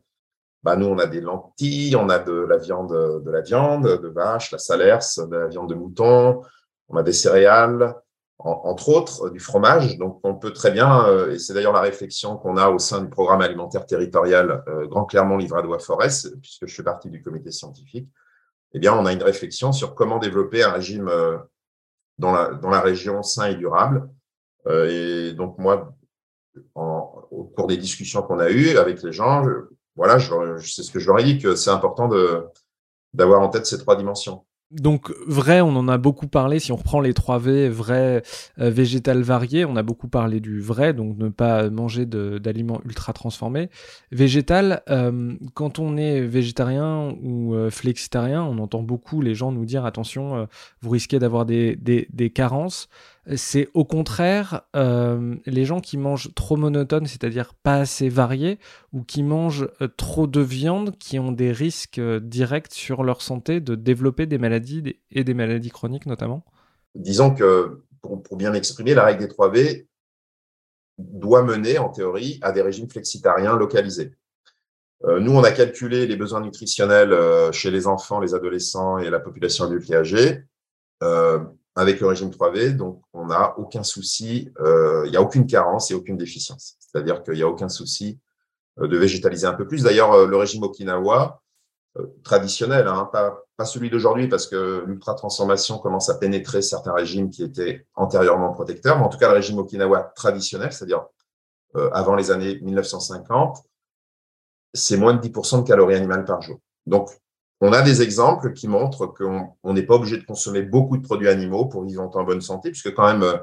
[0.61, 2.93] bah, nous, on a des lentilles, on a de la viande,
[3.25, 6.41] de la viande de vache, la salerce, de la viande de mouton,
[6.87, 7.95] on a des céréales,
[8.45, 9.97] entre autres, du fromage.
[9.97, 13.01] Donc, on peut très bien, euh, et c'est d'ailleurs la réflexion qu'on a au sein
[13.01, 17.51] du programme alimentaire territorial euh, Grand Clermont Livradois Forest, puisque je fais partie du comité
[17.51, 18.09] scientifique,
[18.73, 21.37] eh bien, on a une réflexion sur comment développer un régime euh,
[22.17, 24.09] dans la, dans la région sain et durable.
[24.69, 25.93] et donc, moi,
[26.75, 29.43] en, au cours des discussions qu'on a eues avec les gens,
[29.95, 32.45] voilà, je, c'est ce que je leur ai dit, que c'est important de,
[33.13, 34.45] d'avoir en tête ces trois dimensions.
[34.71, 36.59] Donc vrai, on en a beaucoup parlé.
[36.59, 38.23] Si on reprend les 3 V, vrai,
[38.59, 43.11] euh, végétal varié, on a beaucoup parlé du vrai, donc ne pas manger d'aliments ultra
[43.11, 43.69] transformés.
[44.11, 49.65] Végétal, euh, quand on est végétarien ou euh, flexitarien, on entend beaucoup les gens nous
[49.65, 50.47] dire attention,
[50.81, 51.77] vous risquez d'avoir des,
[52.33, 52.87] carences
[53.35, 58.59] c'est au contraire euh, les gens qui mangent trop monotone, c'est-à-dire pas assez varié,
[58.93, 63.21] ou qui mangent euh, trop de viande, qui ont des risques euh, directs sur leur
[63.21, 66.43] santé de développer des maladies et des maladies chroniques notamment
[66.95, 69.87] Disons que, pour, bien exprimer, la règle des 3 V
[70.97, 74.11] doit mener, en théorie, à des régimes flexitariens localisés.
[75.07, 77.15] nous, on a calculé les besoins nutritionnels
[77.53, 80.43] chez les enfants, les adolescents et la population adulte et âgée
[81.75, 85.89] avec le régime 3V, donc on n'a aucun souci, euh, il n'y a aucune carence
[85.91, 86.75] et aucune déficience.
[86.79, 88.19] C'est-à-dire qu'il n'y a aucun souci
[88.79, 89.83] euh, de végétaliser un peu plus.
[89.83, 91.41] D'ailleurs, euh, le régime Okinawa,
[92.23, 97.85] traditionnel, hein, pas, celui d'aujourd'hui parce que l'ultra-transformation commence à pénétrer certains régimes qui étaient
[97.95, 101.05] antérieurement protecteurs, mais en tout cas le régime Okinawa traditionnel, c'est-à-dire
[101.91, 103.59] avant les années 1950,
[104.73, 106.59] c'est moins de 10% de calories animales par jour.
[106.87, 107.11] Donc,
[107.61, 111.29] on a des exemples qui montrent qu'on n'est pas obligé de consommer beaucoup de produits
[111.29, 113.37] animaux pour vivre en bonne santé, puisque quand même, euh,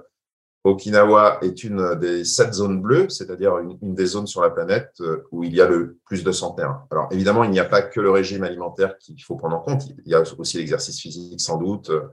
[0.65, 5.23] Okinawa est une des sept zones bleues, c'est-à-dire une, des zones sur la planète euh,
[5.31, 6.83] où il y a le plus de centenaires.
[6.91, 9.87] Alors évidemment, il n'y a pas que le régime alimentaire qu'il faut prendre en compte,
[9.87, 12.09] il y a aussi l'exercice physique sans doute euh,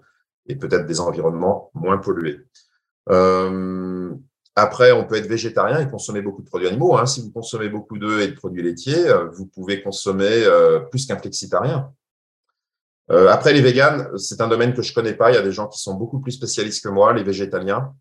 [0.47, 2.41] et peut-être des environnements moins pollués.
[4.56, 6.97] Après, on peut être végétarien et consommer beaucoup de produits animaux.
[6.97, 7.06] Hein.
[7.06, 10.45] Si vous consommez beaucoup d'œufs et de produits laitiers, vous pouvez consommer
[10.89, 11.91] plus qu'un flexitarien.
[13.12, 15.32] Euh, après, les véganes, c'est un domaine que je connais pas.
[15.32, 17.93] Il y a des gens qui sont beaucoup plus spécialistes que moi, les végétaliens.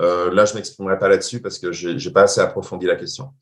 [0.00, 3.32] Euh, là, je m'exprimerai pas là-dessus parce que j'ai pas assez approfondi la question.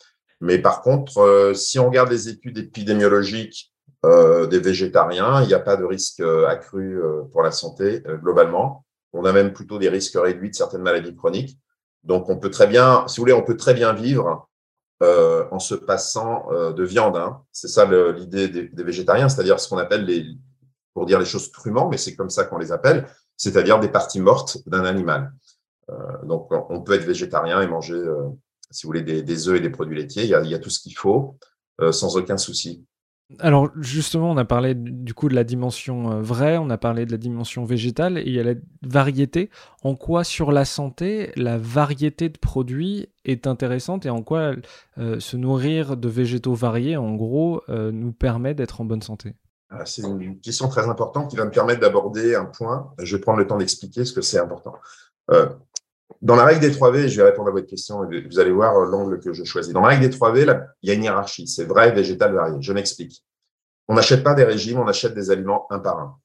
[0.40, 3.72] Mais par contre, euh, si on regarde les études épidémiologiques
[4.04, 7.00] euh, des végétariens, il n'y a pas de risque accru
[7.32, 8.84] pour la santé globalement.
[9.12, 11.58] On a même plutôt des risques réduits de certaines maladies chroniques.
[12.04, 14.48] Donc, on peut très bien, si vous voulez, on peut très bien vivre
[15.00, 17.16] en se passant de viande.
[17.16, 17.40] Hein.
[17.52, 20.26] C'est ça l'idée des, des, végétariens, c'est-à-dire ce qu'on appelle les,
[20.98, 24.20] pour dire les choses crûment, mais c'est comme ça qu'on les appelle, c'est-à-dire des parties
[24.20, 25.32] mortes d'un animal.
[25.90, 25.94] Euh,
[26.24, 28.28] donc, on peut être végétarien et manger, euh,
[28.70, 30.24] si vous voulez, des, œufs et des produits laitiers.
[30.24, 31.38] Il y a, tout ce qu'il faut,
[31.80, 32.84] euh, sans aucun souci.
[33.40, 37.12] Alors justement, on a parlé du coup de la dimension vraie, on a parlé de
[37.12, 39.50] la dimension végétale, et il y a la variété.
[39.82, 44.52] En quoi sur la santé, la variété de produits est intéressante et en quoi
[44.96, 49.34] se nourrir de végétaux variés, en gros, nous permet d'être en bonne santé?
[49.70, 52.94] Ah, c'est une question très importante qui va me permettre d'aborder un point.
[52.98, 54.72] Je vais prendre le temps d'expliquer ce que c'est important.
[55.30, 55.50] Euh,
[56.22, 58.74] dans la règle des 3V, je vais répondre à votre question et vous allez voir
[58.80, 59.72] l'angle que je choisis.
[59.72, 61.46] Dans la règle des 3V, il y a une hiérarchie.
[61.46, 62.56] C'est vrai, végétal, varié.
[62.60, 63.24] Je m'explique.
[63.88, 66.18] On n'achète pas des régimes, on achète des aliments un par un.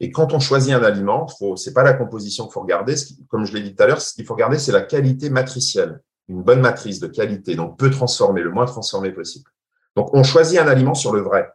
[0.00, 2.94] Et quand on choisit un aliment, ce n'est pas la composition qu'il faut regarder.
[3.28, 6.00] comme je l'ai dit tout à l'heure, ce qu'il faut regarder, c'est la qualité matricielle.
[6.28, 9.50] Une bonne matrice de qualité, donc peu transformée, le moins transformé possible.
[9.96, 11.50] Donc, on choisit un aliment sur le vrai.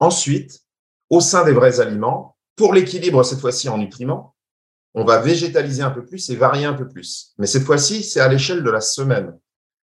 [0.00, 0.60] Ensuite,
[1.08, 4.34] au sein des vrais aliments, pour l'équilibre cette fois-ci en nutriments,
[4.94, 7.34] on va végétaliser un peu plus et varier un peu plus.
[7.38, 9.38] Mais cette fois-ci, c'est à l'échelle de la semaine.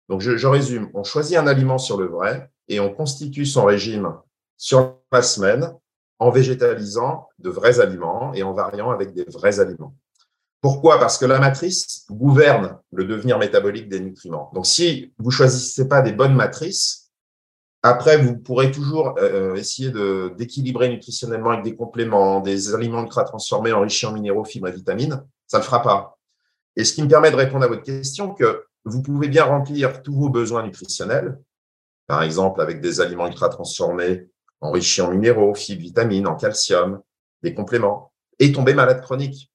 [0.07, 0.89] Donc, je, résume.
[0.93, 4.13] On choisit un aliment sur le vrai et on constitue son régime
[4.57, 5.71] sur la semaine
[6.17, 9.95] en végétalisant de vrais aliments et en variant avec des vrais aliments.
[10.61, 10.99] Pourquoi?
[10.99, 14.51] Parce que la matrice gouverne le devenir métabolique des nutriments.
[14.53, 17.08] Donc, si vous choisissez pas des bonnes matrices,
[17.81, 19.91] après, vous pourrez toujours euh, essayer
[20.35, 25.23] d'équilibrer nutritionnellement avec des compléments, des aliments ultra transformés enrichis en minéraux, fibres et vitamines.
[25.47, 26.17] Ça ne le fera pas.
[26.75, 30.01] Et ce qui me permet de répondre à votre question, que vous pouvez bien remplir
[30.01, 31.39] tous vos besoins nutritionnels,
[32.05, 34.27] par exemple avec des aliments ultra transformés
[34.59, 37.01] enrichis en minéraux, fibres, vitamines, en calcium,
[37.43, 39.51] des compléments, et tomber malade chronique.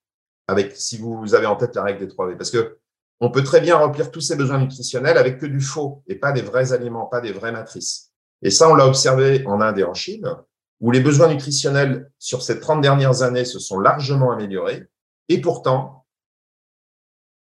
[0.48, 2.36] Avec, si vous avez en tête la règle des 3 V.
[2.36, 2.78] Parce que
[3.20, 6.32] on peut très bien remplir tous ces besoins nutritionnels avec que du faux et pas
[6.32, 8.13] des vrais aliments, pas des vraies matrices.
[8.44, 10.36] Et ça, on l'a observé en Inde et en Chine.
[10.80, 14.86] où les besoins nutritionnels sur ces 30 dernières années se sont largement améliorés.
[15.30, 16.04] Et pourtant,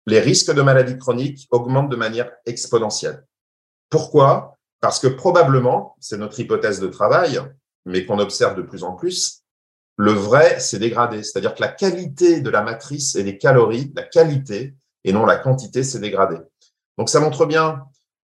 [0.07, 3.25] les risques de maladies chroniques augmentent de manière exponentielle.
[3.89, 4.59] Pourquoi?
[4.81, 7.41] Parce que probablement, c'est notre hypothèse de travail,
[7.87, 9.43] mais qu'on observe de plus en plus,
[9.97, 11.23] le vrai s'est dégradé.
[11.23, 14.75] C'est-à-dire que la qualité de la matrice et des calories, la qualité
[15.05, 16.41] et non la quantité s'est dégradée.
[16.99, 17.85] Donc ça montre bien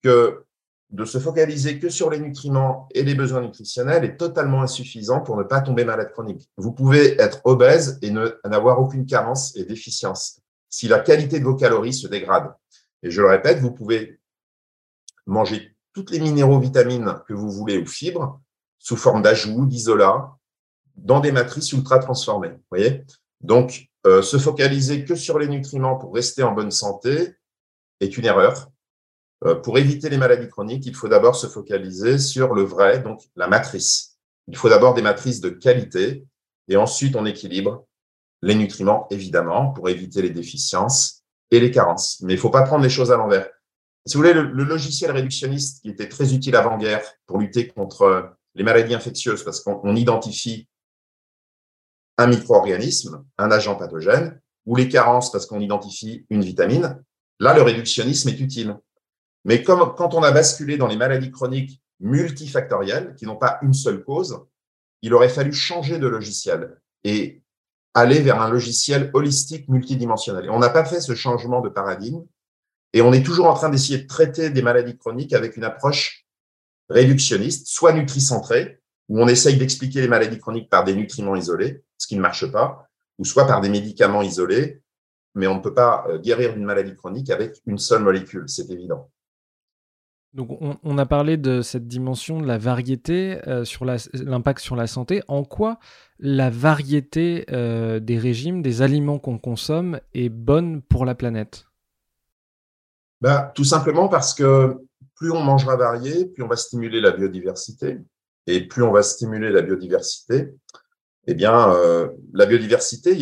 [0.04, 0.46] que
[0.92, 5.38] de se focaliser que sur les nutriments et les besoins nutritionnels est totalement insuffisant pour
[5.38, 6.50] ne pas tomber malade chronique.
[6.58, 11.56] Vous pouvez être obèse et n'avoir aucune carence et déficience si la qualité de vos
[11.56, 12.54] calories se dégrade.
[13.04, 14.20] Et je le répète, vous pouvez
[15.26, 18.42] manger toutes les minéraux, vitamines que vous voulez ou fibres
[18.80, 20.32] sous forme d'ajout, d'isolat,
[20.96, 22.54] dans des matrices ultra transformées.
[22.70, 23.06] voyez?
[23.42, 27.36] Donc, euh, se focaliser que sur les nutriments pour rester en bonne santé
[28.00, 28.72] est une erreur.
[29.44, 33.22] Euh, pour éviter les maladies chroniques, il faut d'abord se focaliser sur le vrai, donc
[33.36, 34.18] la matrice.
[34.48, 36.26] Il faut d'abord des matrices de qualité
[36.68, 37.86] et ensuite on équilibre
[38.44, 42.22] les nutriments, évidemment, pour éviter les déficiences et les carences.
[42.22, 43.50] Mais il ne faut pas prendre les choses à l'envers.
[44.06, 48.64] Si vous voulez, le, logiciel réductionniste qui était très utile avant-guerre pour lutter contre les
[48.64, 50.68] maladies infectieuses, parce qu'on identifie
[52.18, 57.04] un micro-organisme, un agent pathogène, ou les carences parce qu'on identifie une vitamine,
[57.40, 58.78] là, le réductionnisme est utile.
[59.46, 63.74] Mais comme, quand on a basculé dans les maladies chroniques multifactorielles, qui n'ont pas une
[63.74, 64.40] seule cause,
[65.02, 67.42] il aurait fallu changer de logiciel et
[67.94, 70.46] aller vers un logiciel holistique multidimensionnel.
[70.46, 72.24] Et on n'a pas fait ce changement de paradigme
[72.94, 76.26] et on est toujours en train d'essayer de traiter des maladies chroniques avec une approche
[76.90, 78.80] réductionniste, soit nutricentrée,
[79.10, 82.50] où on essaye d'expliquer les maladies chroniques par des nutriments isolés, ce qui ne marche
[82.52, 82.88] pas,
[83.18, 84.82] ou soit par des médicaments isolés,
[85.36, 88.70] mais on ne peut pas euh, guérir d'une maladie chronique avec une seule molécule, c'est
[88.70, 89.10] évident.
[90.34, 94.88] Donc on, a parlé de cette dimension de la variété euh, sur l'impact sur la
[94.88, 95.22] santé.
[95.28, 95.78] En quoi
[96.20, 101.66] la variété euh, des régimes, des aliments qu'on consomme est bonne pour la planète?
[103.20, 104.78] Bah, Tout simplement parce que
[105.16, 108.00] plus on mangera varié, plus on va stimuler la biodiversité.
[108.48, 110.54] Et plus on va stimuler la biodiversité,
[111.28, 113.18] eh bien, euh, la biodiversité,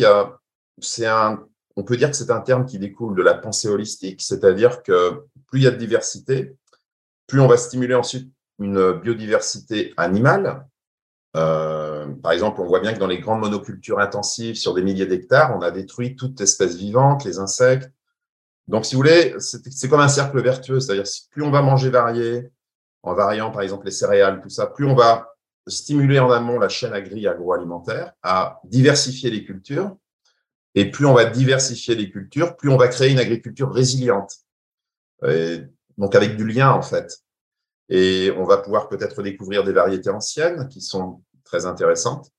[0.80, 1.44] c'est un,
[1.76, 5.24] on peut dire que c'est un terme qui découle de la pensée holistique, c'est-à-dire que
[5.48, 6.56] plus il y a de diversité,
[7.30, 8.28] plus on va stimuler ensuite
[8.58, 10.66] une biodiversité animale.
[11.36, 15.06] Euh, par exemple, on voit bien que dans les grandes monocultures intensives sur des milliers
[15.06, 17.88] d'hectares, on a détruit toute espèce vivante, les insectes.
[18.66, 22.50] Donc, si vous voulez, c'est comme un cercle vertueux, c'est-à-dire plus on va manger varié,
[23.04, 25.28] en variant par exemple les céréales, tout ça, plus on va
[25.68, 29.96] stimuler en amont la chaîne agri agroalimentaire à diversifier les cultures.
[30.74, 34.34] Et plus on va diversifier les cultures, plus on va créer une agriculture résiliente
[36.00, 37.20] donc avec du lien en fait.
[37.90, 42.30] Et on va pouvoir peut-être découvrir des variétés anciennes qui sont très intéressantes.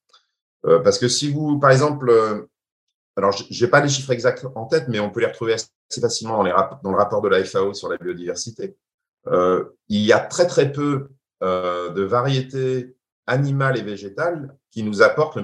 [0.66, 2.50] Euh, parce que si vous, par exemple, euh,
[3.18, 5.70] alors je n'ai pas les chiffres exacts en tête, mais on peut les retrouver assez
[6.02, 6.54] facilement dans, les
[6.84, 8.76] dans le rapport de la FAO sur la biodiversité.
[9.28, 11.10] Euh, il y a très très peu
[11.42, 12.96] de variétés
[13.26, 15.40] animales et végétales qui nous apportent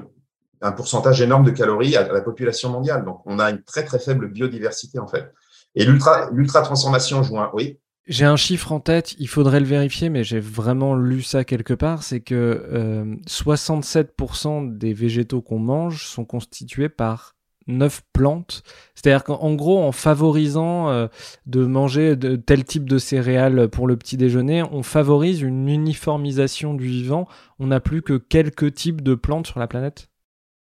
[0.62, 3.04] un pourcentage énorme de calories à la population mondiale.
[3.04, 5.34] Donc on a une très très faible biodiversité en fait.
[5.74, 7.80] Et l'ultra transformation joue un oui.
[8.08, 11.74] J'ai un chiffre en tête, il faudrait le vérifier, mais j'ai vraiment lu ça quelque
[11.74, 17.36] part, c'est que 67% euh, des végétaux qu'on mange sont constitués par
[17.68, 18.64] 9 plantes.
[18.96, 21.08] C'est-à-dire qu'en gros, en favorisant euh,
[21.48, 26.88] de manger tel type de céréales pour le petit déjeuner, on favorise une uniformisation du
[26.88, 27.28] vivant.
[27.60, 30.08] On n'a plus que quelques types de plantes sur la planète.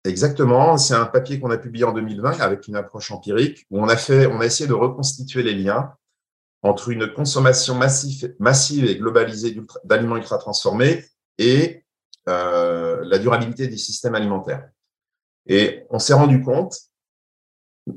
[0.06, 3.88] Exactement, c'est un papier qu'on a publié en 2020 avec une approche empirique où on
[3.88, 5.90] a fait, on a essayé de reconstituer les liens
[6.62, 11.04] entre une consommation massive, et globalisée d'aliments ultra transformés
[11.38, 11.84] et
[12.28, 14.68] euh, la durabilité des systèmes alimentaires.
[15.46, 16.76] Et on s'est rendu compte,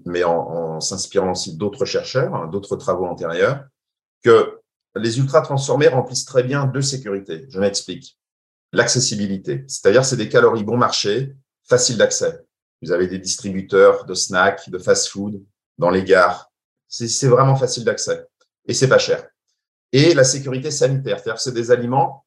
[0.06, 3.64] mais en, s'inspirant aussi d'autres chercheurs, hein, d'autres travaux antérieurs,
[4.24, 4.60] que
[4.96, 7.48] les ultra transformés remplissent très bien deux sécurités.
[7.50, 8.20] Je m'explique.
[8.72, 11.34] L'accessibilité, c'est-à-dire c'est des calories bon marché,
[11.68, 12.40] faciles d'accès.
[12.84, 15.44] Vous avez des distributeurs de snacks, de fast-food
[15.80, 16.52] dans les gares.
[16.88, 18.28] C'est vraiment facile d'accès
[18.70, 19.28] et c'est pas cher.
[19.92, 22.26] Et la sécurité sanitaire, c'est-à-dire c'est des aliments,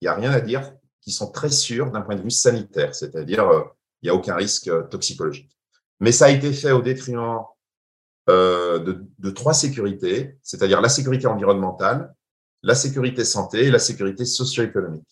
[0.00, 2.94] il n'y a rien à dire, qui sont très sûrs d'un point de vue sanitaire,
[2.94, 3.62] c'est-à-dire euh,
[4.00, 5.54] il n'y a aucun risque euh, toxicologique.
[6.00, 7.44] Mais ça a été fait au détriment
[8.30, 12.14] euh, de, de, trois sécurités, c'est-à-dire la sécurité environnementale,
[12.62, 15.08] la sécurité santé et la sécurité socio-économique.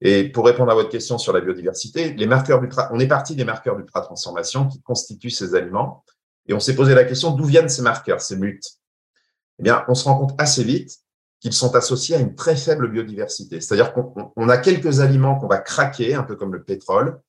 [0.00, 3.44] Et pour répondre à votre question sur la biodiversité, les marqueurs on est parti des
[3.44, 6.04] marqueurs d'ultra-transformation qui constituent ces aliments,
[6.46, 8.79] et on s'est posé la question d'où viennent ces marqueurs, ces mutes
[9.60, 11.00] eh bien, on se rend compte assez vite
[11.38, 13.60] qu'ils sont associés à une très faible biodiversité.
[13.60, 17.20] C'est-à-dire qu'on a quelques aliments qu'on va craquer, un peu comme le pétrole,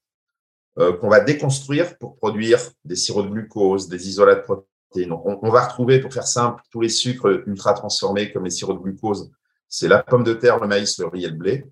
[0.80, 5.12] euh, qu'on va déconstruire pour produire des sirops de glucose, des isolats de protéines.
[5.12, 8.80] On, on, va retrouver, pour faire simple, tous les sucres ultra transformés comme les sirops
[8.80, 9.30] de glucose.
[9.68, 11.66] C'est la pomme de terre, le maïs, le riz et le blé,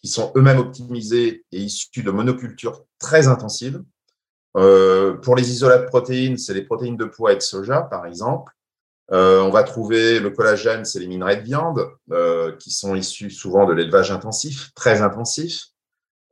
[0.00, 3.80] qui sont eux-mêmes optimisés et issus de monocultures très intensives.
[4.56, 8.06] Euh, pour les isolats de protéines, c'est les protéines de pois et de soja, par
[8.06, 8.55] exemple.
[9.12, 13.30] Euh, on va trouver le collagène, c'est les minerais de viande, euh, qui sont issus
[13.30, 15.66] souvent de l'élevage intensif, très intensif.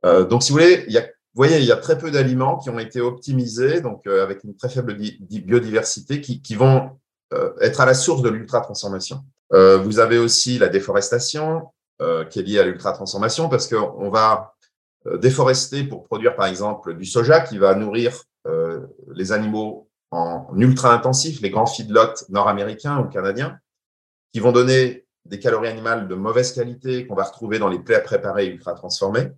[0.05, 1.05] Euh, donc, si vous voulez, il y a
[1.35, 4.45] vous voyez, il y a très peu d'aliments qui ont été optimisés, donc euh, avec
[4.45, 6.91] une très faible biodiversité, qui, qui vont
[7.33, 9.19] euh, être à la source de l'ultra-transformation.
[9.51, 11.67] Euh, vous avez aussi la déforestation
[12.29, 14.53] qui est liée à l'ultra-transformation, parce qu'on va
[15.17, 18.21] déforester pour produire, par exemple, du soja qui va nourrir
[19.13, 23.59] les animaux en ultra-intensif, les grands feedlots nord-américains ou canadiens,
[24.31, 27.99] qui vont donner des calories animales de mauvaise qualité qu'on va retrouver dans les plats
[27.99, 29.31] préparés ultra-transformés.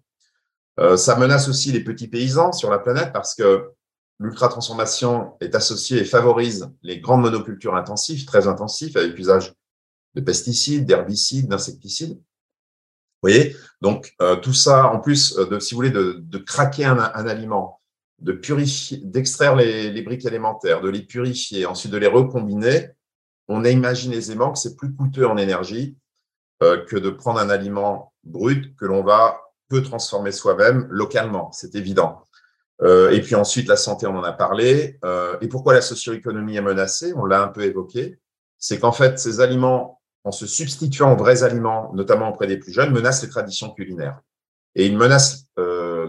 [0.80, 3.72] Euh, ça menace aussi les petits paysans sur la planète parce que
[4.20, 9.54] l'ultra-transformation est associée et favorise les grandes monocultures intensives, très intensives, avec usage
[10.16, 12.14] de pesticides, d'herbicides, d'insecticides.
[12.14, 13.56] Vous voyez?
[13.82, 17.82] Donc, euh, tout ça, en plus euh, de, si vous voulez, de, craquer un, aliment,
[18.20, 22.90] de purifier, d'extraire les, briques élémentaires, de les purifier, ensuite de les recombiner,
[23.48, 25.96] on imagine aisément que c'est plus coûteux en énergie
[26.64, 29.40] euh, que de prendre un aliment brut que l'on va
[29.70, 32.24] peut transformer soi-même localement, c'est évident.
[32.82, 34.98] Euh, et puis ensuite, la santé, on en a parlé.
[35.04, 37.14] Euh, et pourquoi la socio-économie est menacée?
[37.16, 38.20] On l'a un peu évoqué.
[38.58, 42.72] C'est qu'en fait, ces aliments, en se substituant aux vrais aliments, notamment auprès des plus
[42.72, 44.20] jeunes, menacent les traditions culinaires.
[44.76, 46.08] Et ils menacent la euh,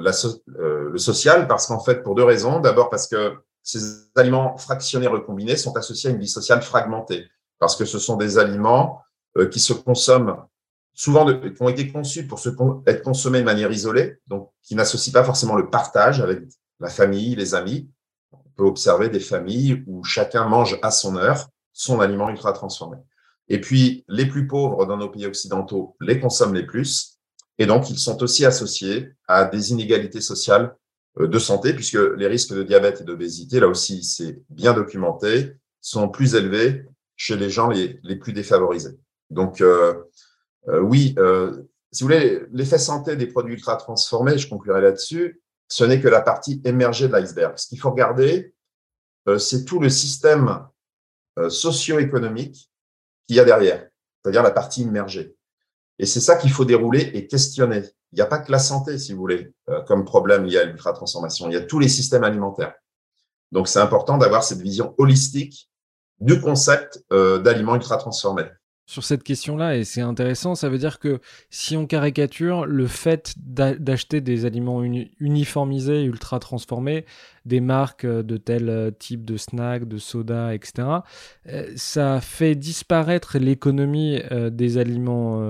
[0.89, 2.61] le social parce qu'en fait, pour deux raisons.
[2.61, 3.80] D'abord, parce que ces
[4.16, 7.26] aliments fractionnés recombinés sont associés à une vie sociale fragmentée.
[7.59, 9.03] Parce que ce sont des aliments
[9.36, 10.36] euh, qui se consomment
[10.99, 15.22] souvent qui ont été conçus pour être consommés de manière isolée, donc qui n'associent pas
[15.22, 16.41] forcément le partage avec
[16.80, 17.89] la famille, les amis.
[18.32, 22.97] On peut observer des familles où chacun mange à son heure son aliment ultra transformé.
[23.47, 27.17] Et puis, les plus pauvres dans nos pays occidentaux les consomment les plus,
[27.59, 30.74] et donc ils sont aussi associés à des inégalités sociales
[31.20, 35.52] euh, de santé, puisque les risques de diabète et d'obésité, là aussi, c'est bien documenté,
[35.80, 36.84] sont plus élevés
[37.16, 38.96] chez les gens les, plus défavorisés.
[39.30, 39.94] Donc, euh,
[40.68, 41.16] euh, oui,
[41.90, 46.09] si vous voulez, l'effet santé des produits ultra transformés, je conclurai là-dessus, ce n'est que
[46.09, 47.54] la partie émergée de l'iceberg.
[47.56, 48.54] Ce qu'il faut regarder,
[49.38, 50.66] c'est tout le système
[51.48, 52.70] socio-économique
[53.26, 53.88] qu'il y a derrière,
[54.22, 55.38] c'est-à-dire la partie immergée.
[55.99, 57.82] Et c'est ça qu'il faut dérouler et questionner.
[58.12, 59.53] Il n'y a pas que la santé, si vous voulez,
[59.86, 61.49] comme problème lié à l'ultra-transformation.
[61.49, 62.74] Il y a tous les systèmes alimentaires.
[63.53, 65.70] Donc, c'est important d'avoir cette vision holistique
[66.20, 68.46] du concept d'aliments ultra-transformés
[68.89, 71.20] sur cette question-là, et c'est intéressant, ça veut dire que
[71.51, 74.82] si on caricature, le fait d'acheter des aliments
[75.20, 77.05] uniformisés, ultra transformés,
[77.45, 80.89] des marques euh, de tel euh, type de snack, de soda, etc.,
[81.49, 85.43] euh, ça fait disparaître l'économie des aliments,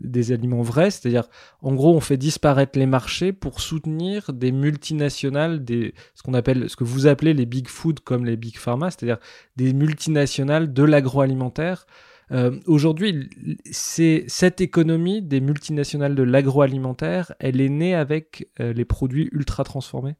[0.00, 1.28] des aliments vrais, c'est-à-dire,
[1.60, 6.70] en gros, on fait disparaître les marchés pour soutenir des multinationales, des, ce qu'on appelle,
[6.70, 9.18] ce que vous appelez les big food comme les big pharma, c'est-à-dire
[9.56, 11.86] des multinationales de l'agroalimentaire.
[12.32, 13.28] Euh, aujourd'hui,
[13.72, 20.16] cette économie des multinationales de l'agroalimentaire, elle est née avec euh, les produits ultra transformés?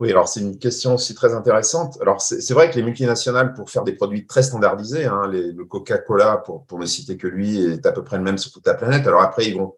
[0.00, 1.98] Oui, alors c'est une question aussi très intéressante.
[2.00, 6.38] Alors c'est vrai que les multinationales, pour faire des produits très standardisés, hein, le Coca-Cola,
[6.38, 9.06] pour, ne citer que lui, est à peu près le même sur toute la planète.
[9.06, 9.74] Alors après, ils vont,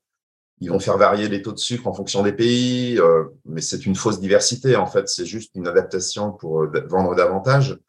[0.60, 3.84] ils vont faire varier les taux de sucre en fonction des pays, euh, mais c'est
[3.84, 4.76] une fausse diversité.
[4.76, 7.80] En fait, c'est juste une adaptation pour vendre davantage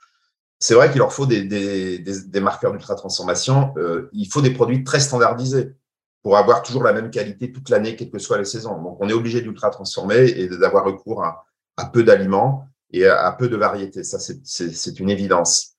[0.64, 3.74] c'est vrai qu'il leur faut des, marqueurs d'ultra-transformation.
[3.76, 5.76] Euh, il faut des produits très standardisés
[6.22, 8.82] pour avoir toujours la même qualité toute l'année, quelles que soient les saisons.
[8.82, 13.58] Donc, on est obligé d'ultra-transformer et d'avoir recours à, peu d'aliments et à, peu de
[13.58, 14.06] variétés.
[14.06, 15.74] Ça, c'est une évidence.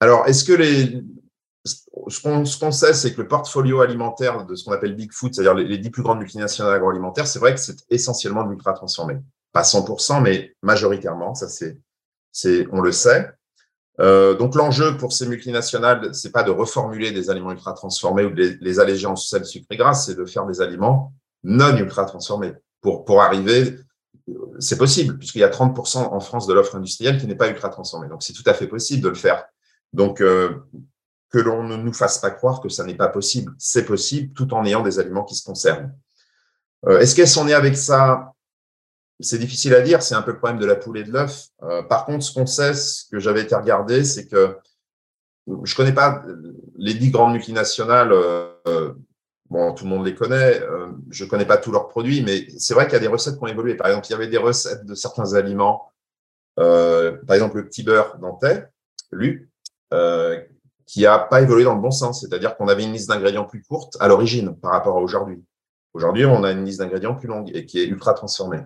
[0.00, 1.00] Alors, est-ce que les,
[1.64, 5.54] ce qu'on sait, c'est que le portfolio alimentaire de ce qu'on appelle Big Food, c'est-à-dire
[5.54, 9.18] les, dix plus grandes multinationales agroalimentaires, c'est vrai que c'est essentiellement de l'ultra transformé.
[9.52, 13.30] Pas 100%, mais majoritairement, ça c'est, on le sait.
[14.00, 18.30] Euh, donc l'enjeu pour ces multinationales, c'est pas de reformuler des aliments ultra transformés ou
[18.30, 22.04] de les, alléger en sel, sucre et gras, c'est de faire des aliments non ultra
[22.04, 23.76] transformés pour pour arriver.
[24.58, 27.70] C'est possible puisqu'il y a 30% en France de l'offre industrielle qui n'est pas ultra
[27.70, 28.08] transformée.
[28.08, 29.44] Donc c'est tout à fait possible de le faire.
[29.92, 30.50] Donc euh,
[31.30, 34.52] que l'on ne nous fasse pas croire que ça n'est pas possible, c'est possible tout
[34.54, 35.88] en ayant des aliments qui se conservent.
[36.86, 38.32] Euh, Est-ce qu'elles sont nées avec ça?
[39.20, 41.48] C'est difficile à dire, c'est un peu le problème de la poule et de l'œuf.
[41.62, 44.56] Euh, par contre, ce qu'on sait, ce que j'avais été regardé, c'est que
[45.64, 46.22] je connais pas
[46.76, 48.12] les dix grandes multinationales.
[49.48, 50.60] bon, tout le monde les connaît.
[51.10, 53.44] je connais pas tous leurs produits, mais c'est vrai qu'il y a des recettes qui
[53.44, 53.74] ont évolué.
[53.74, 55.90] Par exemple, il y avait des recettes de certains aliments.
[56.56, 58.68] par exemple, le petit beurre nantais,
[59.10, 59.48] lui,
[60.88, 62.20] qui a pas évolué dans le bon sens.
[62.20, 65.42] C'est-à-dire qu'on avait une liste d'ingrédients plus courte à l'origine par rapport à aujourd'hui.
[65.92, 68.60] Aujourd'hui, on a une liste d'ingrédients plus longue et qui est ultra transformée.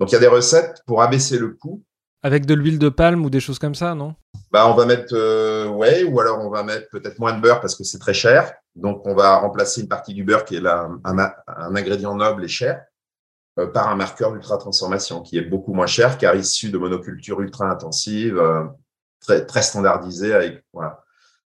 [0.00, 1.82] Donc, il y a des recettes pour abaisser le coût.
[2.22, 4.14] Avec de l'huile de palme ou des choses comme ça, non?
[4.50, 7.60] Bah, On va mettre, euh, ouais, ou alors on va mettre peut-être moins de beurre
[7.60, 8.52] parce que c'est très cher.
[8.74, 12.48] Donc, on va remplacer une partie du beurre qui est là, un, ingrédient noble et
[12.48, 12.82] cher
[13.58, 17.40] euh, par un marqueur d'ultra transformation qui est beaucoup moins cher car issu de monoculture
[17.40, 18.64] ultra intensive, euh,
[19.20, 20.34] très, très standardisée.
[20.34, 21.02] Avec, voilà.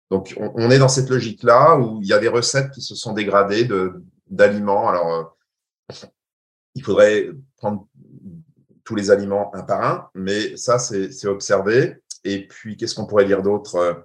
[0.10, 2.96] Donc, on, on, est dans cette logique-là où il y a des recettes qui se
[2.96, 4.88] sont dégradées de, d'aliments.
[4.88, 5.36] Alors,
[6.76, 7.88] il faudrait prendre
[8.90, 11.98] tous les aliments un par un, mais ça, c'est observé.
[12.24, 14.04] Et puis, qu'est-ce qu'on pourrait dire d'autre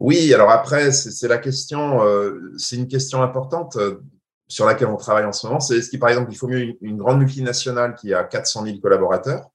[0.00, 4.00] Oui, alors après, c'est la question, euh, c'est une question importante euh,
[4.48, 5.60] sur laquelle on travaille en ce moment.
[5.60, 8.80] C'est est-ce qu'il, par exemple, il faut mieux une, grande multinationale qui a 400 000
[8.80, 9.48] collaborateurs?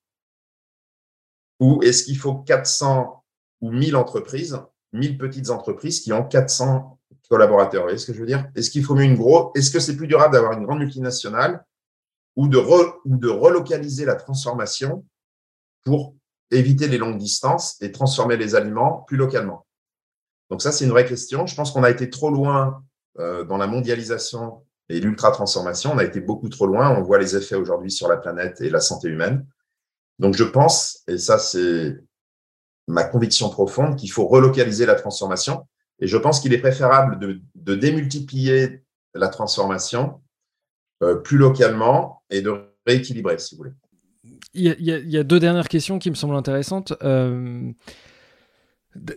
[1.60, 3.22] Ou est-ce qu'il faut 400
[3.60, 4.58] ou 1000 entreprises,
[4.94, 6.98] 1000 petites entreprises qui ont 400
[7.30, 7.82] collaborateurs?
[7.82, 8.50] Vous voyez ce que je veux dire?
[8.56, 11.66] Est-ce qu'il faut mieux une grosse Est-ce que c'est plus durable d'avoir une grande multinationale
[12.40, 15.06] ou de, ou de relocaliser la transformation
[15.84, 16.16] pour
[16.52, 19.68] éviter les longues distances et transformer les aliments plus localement
[20.50, 21.46] Donc ça, c'est une vraie question.
[21.48, 22.82] Je pense qu'on a été trop loin
[23.20, 25.92] euh, dans la mondialisation et l'ultra-transformation.
[25.94, 26.98] On a été beaucoup trop loin.
[26.98, 29.46] On voit les effets aujourd'hui sur la planète et la santé humaine.
[30.18, 31.98] Donc je pense, et ça c'est
[32.88, 35.68] ma conviction profonde, qu'il faut relocaliser la transformation.
[36.00, 38.82] Et je pense qu'il est préférable de, démultiplier
[39.14, 40.22] la transformation
[41.24, 42.54] plus localement et de
[42.86, 43.74] rééquilibrer, si vous voulez.
[44.54, 46.94] Il y, a, deux dernières questions qui me semblent intéressantes.
[47.04, 47.72] Euh,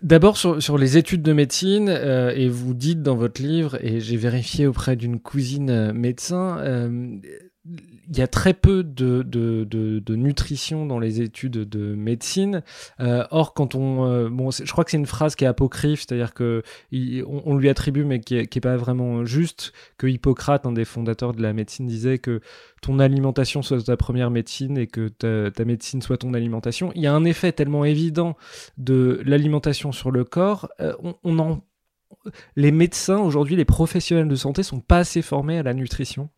[0.03, 4.19] d'abord sur, les études de médecine, euh, et vous dites dans votre livre, et j'ai
[4.19, 6.59] vérifié auprès d'une cousine médecin,
[8.13, 12.63] il y a très peu de, nutrition dans les études de médecine.
[13.01, 16.01] Euh, or, quand on, euh, bon, je crois que c'est une phrase qui est apocryphe,
[16.01, 20.85] c'est-à-dire que on, lui attribue, mais qui est, pas vraiment juste, que Hippocrate, un des
[20.85, 22.43] fondateurs de la médecine, disait que
[22.83, 26.93] ton alimentation soit ta première médecine et que ta, médecine soit ton alimentation.
[26.95, 28.37] Il y a un effet tellement évident
[28.77, 30.69] de l'alimentation sur le corps.
[30.81, 30.93] Euh,
[31.25, 31.63] on en,
[32.57, 36.29] les médecins aujourd'hui, les professionnels de santé, sont pas assez formés à la nutrition.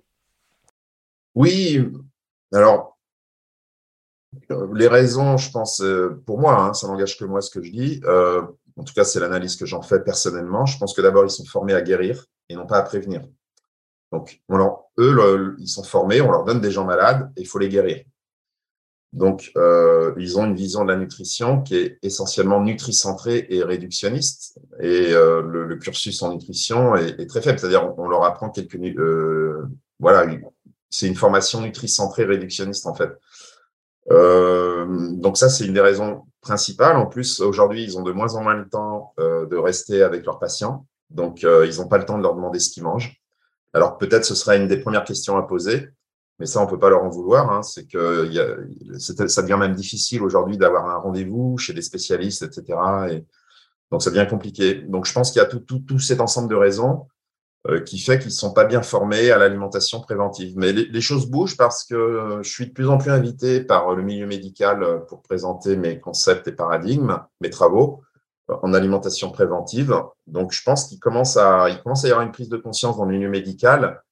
[1.35, 1.85] Oui,
[2.53, 2.97] alors,
[4.75, 7.71] les raisons, je pense, euh, pour moi, hein, ça n'engage que moi ce que je
[7.71, 8.01] dis.
[8.05, 8.43] Euh,
[8.77, 10.67] en tout cas, c'est l'analyse que j'en fais personnellement.
[10.67, 13.23] Je pense que d'abord, ils sont formés à guérir et non pas à prévenir.
[14.13, 14.41] Donc,
[14.99, 18.05] eux, ils sont formés, on leur donne des gens malades et il faut les guérir.
[19.13, 24.59] Donc, euh, ils ont une vision de la nutrition qui est essentiellement nutricentrée et réductionniste.
[24.81, 27.59] Et le, cursus en nutrition est, très faible.
[27.59, 28.79] C'est-à-dire, on, leur apprend quelques,
[29.99, 30.27] voilà,
[30.95, 33.11] c'est une formation nutricentrée réductionniste en fait.
[34.13, 36.97] Euh, donc ça, c'est une des raisons principales.
[36.97, 40.25] En plus, aujourd'hui, ils ont de moins en moins le temps euh, de rester avec
[40.25, 40.87] leurs patients.
[41.11, 43.21] Donc, euh, ils n'ont pas le temps de leur demander ce qu'ils mangent.
[43.73, 45.89] Alors, peut-être ce serait une des premières questions à poser,
[46.39, 47.51] mais ça, on peut pas leur en vouloir.
[47.51, 47.63] Hein.
[47.65, 48.47] C'est que y a,
[48.99, 52.79] ça devient même difficile aujourd'hui d'avoir un rendez-vous chez des spécialistes, etc.
[53.11, 53.25] Et
[53.91, 54.75] donc, ça devient compliqué.
[54.75, 57.09] Donc, je pense qu'il y a tout cet ensemble de raisons.
[57.71, 60.53] Euh, qui fait qu'ils ne sont pas bien formés à l'alimentation préventive.
[60.59, 63.95] Mais les, choses bougent parce que euh, je suis de plus en plus invité par
[63.95, 68.03] le milieu médical euh, pour présenter mes concepts et paradigmes, mes travaux
[68.49, 69.99] en alimentation préventive.
[70.27, 72.99] Donc, je pense qu'il commence à, il commence à y avoir une prise de conscience
[72.99, 74.03] dans le milieu médical.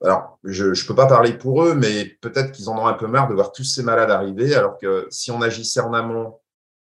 [0.00, 3.08] Alors, je ne peux pas parler pour eux, mais peut-être qu'ils en ont un peu
[3.08, 6.38] marre de voir tous ces malades arriver, alors que si on agissait en amont,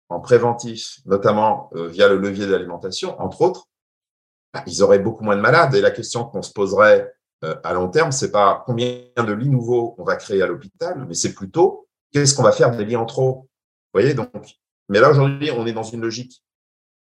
[0.07, 3.69] en préventif, notamment via le levier d'alimentation, entre autres,
[4.53, 5.75] bah, ils auraient beaucoup moins de malades.
[5.75, 7.11] Et la question qu'on se poserait
[7.43, 11.05] euh, à long terme, c'est pas combien de lits nouveaux on va créer à l'hôpital,
[11.07, 13.47] mais c'est plutôt qu'est-ce qu'on va faire des lits en trop.
[13.93, 14.29] Vous voyez donc.
[14.89, 16.43] Mais là aujourd'hui, on est dans une logique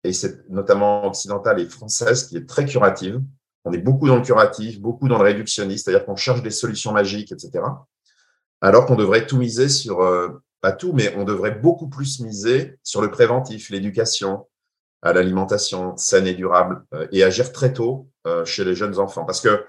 [0.03, 3.21] et c'est notamment occidentale et française qui est très curative.
[3.65, 6.93] On est beaucoup dans le curatif, beaucoup dans le réductionniste, c'est-à-dire qu'on cherche des solutions
[6.93, 7.63] magiques, etc.
[8.61, 12.77] Alors qu'on devrait tout miser sur, euh, pas tout, mais on devrait beaucoup plus miser
[12.83, 14.47] sur le préventif, l'éducation,
[15.01, 19.25] à l'alimentation saine et durable euh, et agir très tôt euh, chez les jeunes enfants.
[19.25, 19.65] Parce que euh,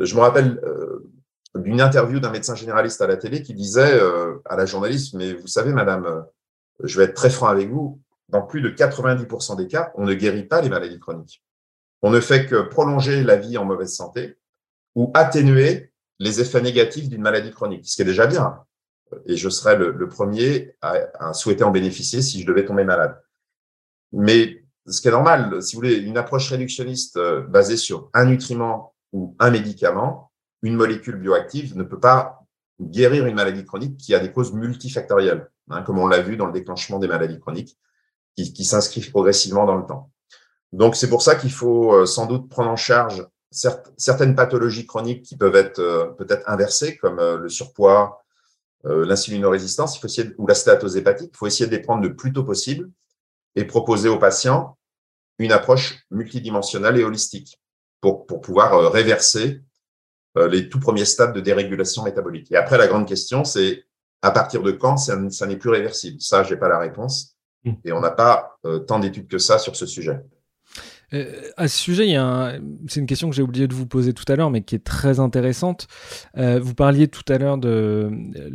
[0.00, 0.60] je me rappelle
[1.54, 4.00] d'une interview d'un médecin généraliste à la télé qui disait
[4.46, 6.24] à la journaliste, mais vous savez, madame,
[6.82, 8.00] je vais être très franc avec vous,
[8.30, 11.44] dans plus de 90% des cas, on ne guérit pas les maladies chroniques.
[12.00, 14.38] On ne fait que prolonger la vie en mauvaise santé
[14.94, 18.64] ou atténuer les effets négatifs d'une maladie chronique, ce qui est déjà bien.
[19.26, 23.20] Et je serais le, premier à, à souhaiter en bénéficier si je devais tomber malade.
[24.12, 28.24] Mais ce qui est normal, si vous voulez, une approche réductionniste euh, basée sur un
[28.24, 30.32] nutriment ou un médicament,
[30.62, 32.40] une molécule bioactive ne peut pas
[32.80, 36.46] guérir une maladie chronique qui a des causes multifactorielles, hein, comme on l'a vu dans
[36.46, 37.78] le déclenchement des maladies chroniques,
[38.34, 40.10] qui, s'inscrivent progressivement dans le temps.
[40.72, 45.22] Donc, c'est pour ça qu'il faut euh, sans doute prendre en charge certaines pathologies chroniques
[45.22, 48.18] qui peuvent être euh, peut-être inversées, comme le surpoids,
[48.84, 50.02] l'insulinorésistance,
[50.38, 51.30] ou la stéatose hépatique.
[51.34, 52.90] Il faut essayer de les prendre le plus tôt possible
[53.56, 54.76] et proposer aux patients
[55.38, 57.58] une approche multidimensionnelle et holistique
[58.00, 59.60] pour, pour pouvoir euh, réverser
[60.38, 62.50] euh, les tout premiers stades de dérégulation métabolique.
[62.52, 63.84] Et après, la grande question, c'est
[64.22, 66.20] à partir de quand ça, n'est plus réversible?
[66.20, 67.36] Ça, je n'ai pas la réponse.
[67.64, 67.72] Mmh.
[67.84, 70.20] Et on n'a pas euh, tant d'études que ça sur ce sujet.
[71.14, 72.52] Euh, à ce sujet, a
[72.88, 74.84] c'est une question que j'ai oublié de vous poser tout à l'heure, mais qui est
[74.84, 75.86] très intéressante.
[76.36, 78.50] Euh, vous parliez tout à l'heure de euh,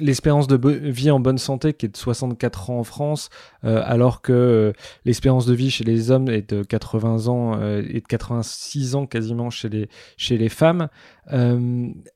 [0.00, 3.30] l'espérance de vie en bonne santé qui est de 64 ans en France,
[3.62, 4.72] alors que
[5.04, 9.50] l'espérance de vie chez les hommes est de 80 ans et de 86 ans quasiment
[9.50, 10.88] chez les, chez les femmes.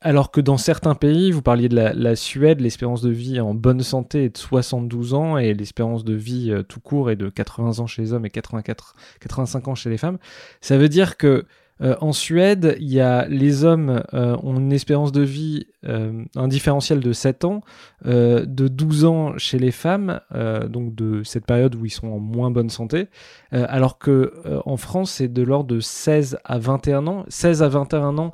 [0.01, 3.55] alors que dans certains pays, vous parliez de la, la Suède, l'espérance de vie en
[3.55, 7.80] bonne santé est de 72 ans et l'espérance de vie tout court est de 80
[7.80, 10.18] ans chez les hommes et 84, 85 ans chez les femmes.
[10.60, 11.46] Ça veut dire que
[11.82, 16.24] euh, en Suède, il y a, les hommes euh, ont une espérance de vie, euh,
[16.36, 17.60] un différentiel de 7 ans,
[18.04, 20.20] de 12 ans chez les femmes,
[20.68, 23.08] donc de cette période où ils sont en moins bonne santé,
[23.52, 24.32] alors que
[24.64, 27.24] en France, c'est de l'ordre de 16 à 21 ans.
[27.28, 28.32] 16 à 21 ans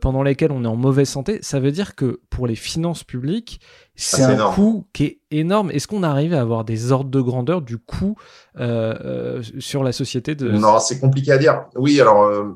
[0.00, 3.60] pendant lesquels on est en mauvaise santé, ça veut dire que pour les finances publiques,
[3.94, 5.70] c'est un coût qui est énorme.
[5.70, 8.16] Est-ce qu'on arrive à avoir des ordres de grandeur du coût
[8.56, 10.50] sur la société de...
[10.50, 11.64] Non, c'est compliqué à dire.
[11.76, 12.54] Oui, alors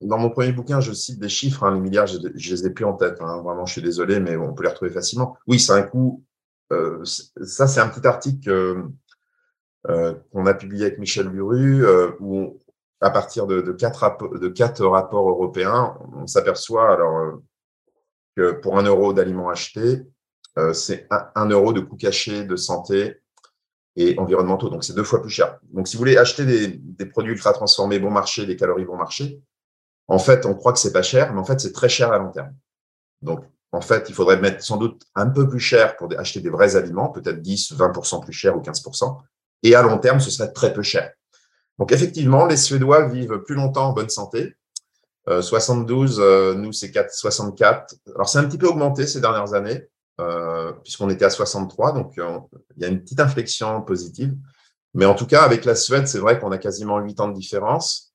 [0.00, 2.70] dans mon premier bouquin, je cite des chiffres, hein, les milliards, je, ne les ai
[2.70, 3.16] plus en tête.
[3.20, 5.36] Hein, vraiment, je suis désolé, mais on peut les retrouver facilement.
[5.46, 6.24] Oui, c'est un coût.
[6.72, 8.84] Euh, ça, c'est un petit article
[9.88, 12.60] euh, qu'on a publié avec Michel Buru, euh, où
[13.00, 17.40] à partir de, quatre rapports européens, on s'aperçoit alors
[18.36, 20.02] que pour un euro d'aliments achetés,
[20.72, 23.20] c'est un, euro de coûts cachés de santé
[23.94, 24.68] et environnementaux.
[24.68, 25.58] Donc, c'est deux fois plus cher.
[25.72, 28.96] Donc, si vous voulez acheter des, des produits ultra transformés bon marché, des calories bon
[28.96, 29.40] marché,
[30.08, 32.18] en fait, on croit que c'est pas cher, mais en fait, c'est très cher à
[32.18, 32.54] long terme.
[33.22, 36.48] Donc, en fait, il faudrait mettre sans doute un peu plus cher pour acheter des
[36.48, 39.18] vrais aliments, peut-être 10, 20% plus cher ou 15%.
[39.62, 41.12] Et à long terme, ce serait très peu cher.
[41.78, 44.54] Donc, effectivement, les Suédois vivent plus longtemps en bonne santé.
[45.40, 47.94] 72, euh, euh, nous, c'est 64.
[48.14, 49.86] Alors, c'est un petit peu augmenté ces dernières années,
[50.20, 51.92] euh, puisqu'on était à 63.
[51.92, 54.34] Donc, il y a une petite inflexion positive.
[54.94, 57.34] Mais en tout cas, avec la Suède, c'est vrai qu'on a quasiment 8 ans de
[57.34, 58.14] différence.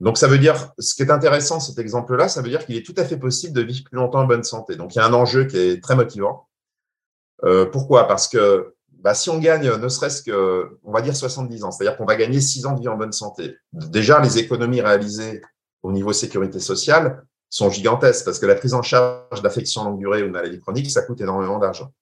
[0.00, 2.84] Donc, ça veut dire, ce qui est intéressant, cet exemple-là, ça veut dire qu'il est
[2.84, 4.76] tout à fait possible de vivre plus longtemps en bonne santé.
[4.76, 6.48] Donc, il y a un enjeu qui est très motivant.
[7.44, 8.08] Euh, pourquoi?
[8.08, 8.74] Parce que
[9.06, 12.16] bah, si on gagne ne serait-ce que, on va dire 70 ans, c'est-à-dire qu'on va
[12.16, 15.42] gagner 6 ans de vie en bonne santé, déjà, les économies réalisées
[15.84, 20.24] au niveau sécurité sociale sont gigantesques parce que la prise en charge d'affections longue durée
[20.24, 21.92] ou de maladies chroniques, ça coûte énormément d'argent.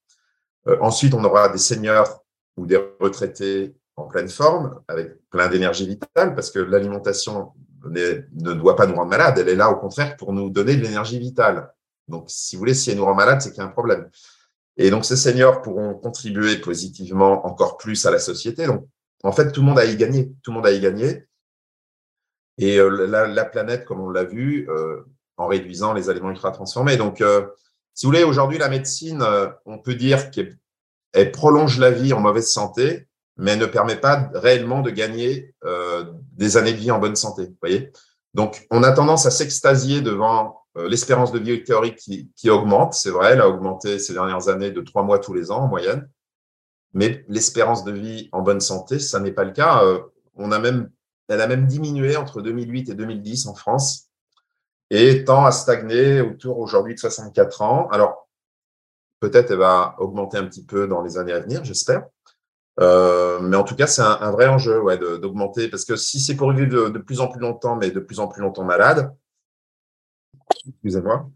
[0.66, 2.24] Euh, ensuite, on aura des seniors
[2.56, 7.52] ou des retraités en pleine forme, avec plein d'énergie vitale, parce que l'alimentation
[7.85, 9.36] ne doit pas nous rendre malade.
[9.36, 11.70] Elle est là, au contraire, pour nous donner de l'énergie vitale.
[12.09, 14.09] Donc, si vous voulez, si elle nous rend malade, c'est qu'il y a un problème.
[14.76, 18.66] Et donc, ces seniors pourront contribuer positivement encore plus à la société.
[18.66, 18.86] Donc,
[19.22, 20.32] en fait, tout le monde a y gagné.
[20.42, 21.26] Tout le monde a y gagné.
[22.59, 25.02] Et euh, la, planète, comme on l'a vu, euh,
[25.36, 26.96] en réduisant les aliments ultra transformés.
[26.96, 27.46] Donc, euh,
[27.94, 29.24] si vous voulez, aujourd'hui, la médecine,
[29.66, 33.06] on peut dire qu'elle prolonge la vie en mauvaise santé,
[33.36, 37.51] mais ne permet pas réellement de gagner euh, des années de vie en bonne santé.
[37.60, 37.92] voyez?
[38.34, 42.94] Donc, on a tendance à s'extasier devant euh, l'espérance de vie théorique qui, qui augmente.
[42.94, 45.68] C'est vrai, elle a augmenté ces dernières années de trois mois tous les ans en
[45.68, 46.09] moyenne.
[46.94, 49.84] Mais l'espérance de vie en bonne santé, ça n'est pas le cas.
[49.84, 50.01] Euh,
[50.36, 50.90] on a même,
[51.28, 54.09] elle a même diminué entre 2008 et 2010 en France
[54.90, 57.88] et tend à stagner autour aujourd'hui de 64 ans.
[57.90, 58.28] Alors,
[59.20, 62.05] peut-être elle va augmenter un petit peu dans les années à venir, j'espère.
[62.80, 66.36] Euh, mais en tout cas, c'est un, vrai enjeu ouais, d'augmenter, parce que si c'est
[66.36, 69.12] pour vivre de, plus en plus longtemps, mais de plus en plus longtemps malade,
[70.68, 71.28] excusez-moi,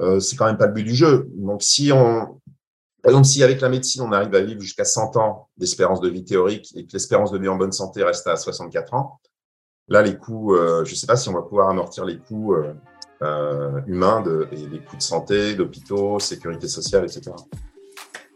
[0.00, 1.28] euh, c'est quand même pas le but du jeu.
[1.34, 2.40] Donc, si on,
[3.02, 6.08] par exemple, si avec la médecine, on arrive à vivre jusqu'à 100 ans d'espérance de
[6.08, 9.20] vie théorique et que l'espérance de vie en bonne santé reste à 64 ans,
[9.88, 12.54] là, les coûts, euh, je ne sais pas si on va pouvoir amortir les coûts
[13.22, 17.30] euh, humains de, et les coûts de santé, d'hôpitaux, sécurité sociale, etc.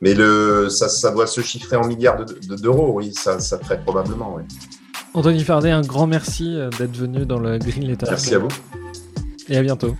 [0.01, 4.35] Mais le, ça, ça doit se chiffrer en milliards d'euros, oui, ça, ça très probablement,
[4.37, 4.43] oui.
[5.15, 8.07] Anthony Fardet, un grand merci euh, d'être venu dans le Green Letter.
[8.11, 8.49] Merci à vous.
[9.49, 9.97] Et à bientôt.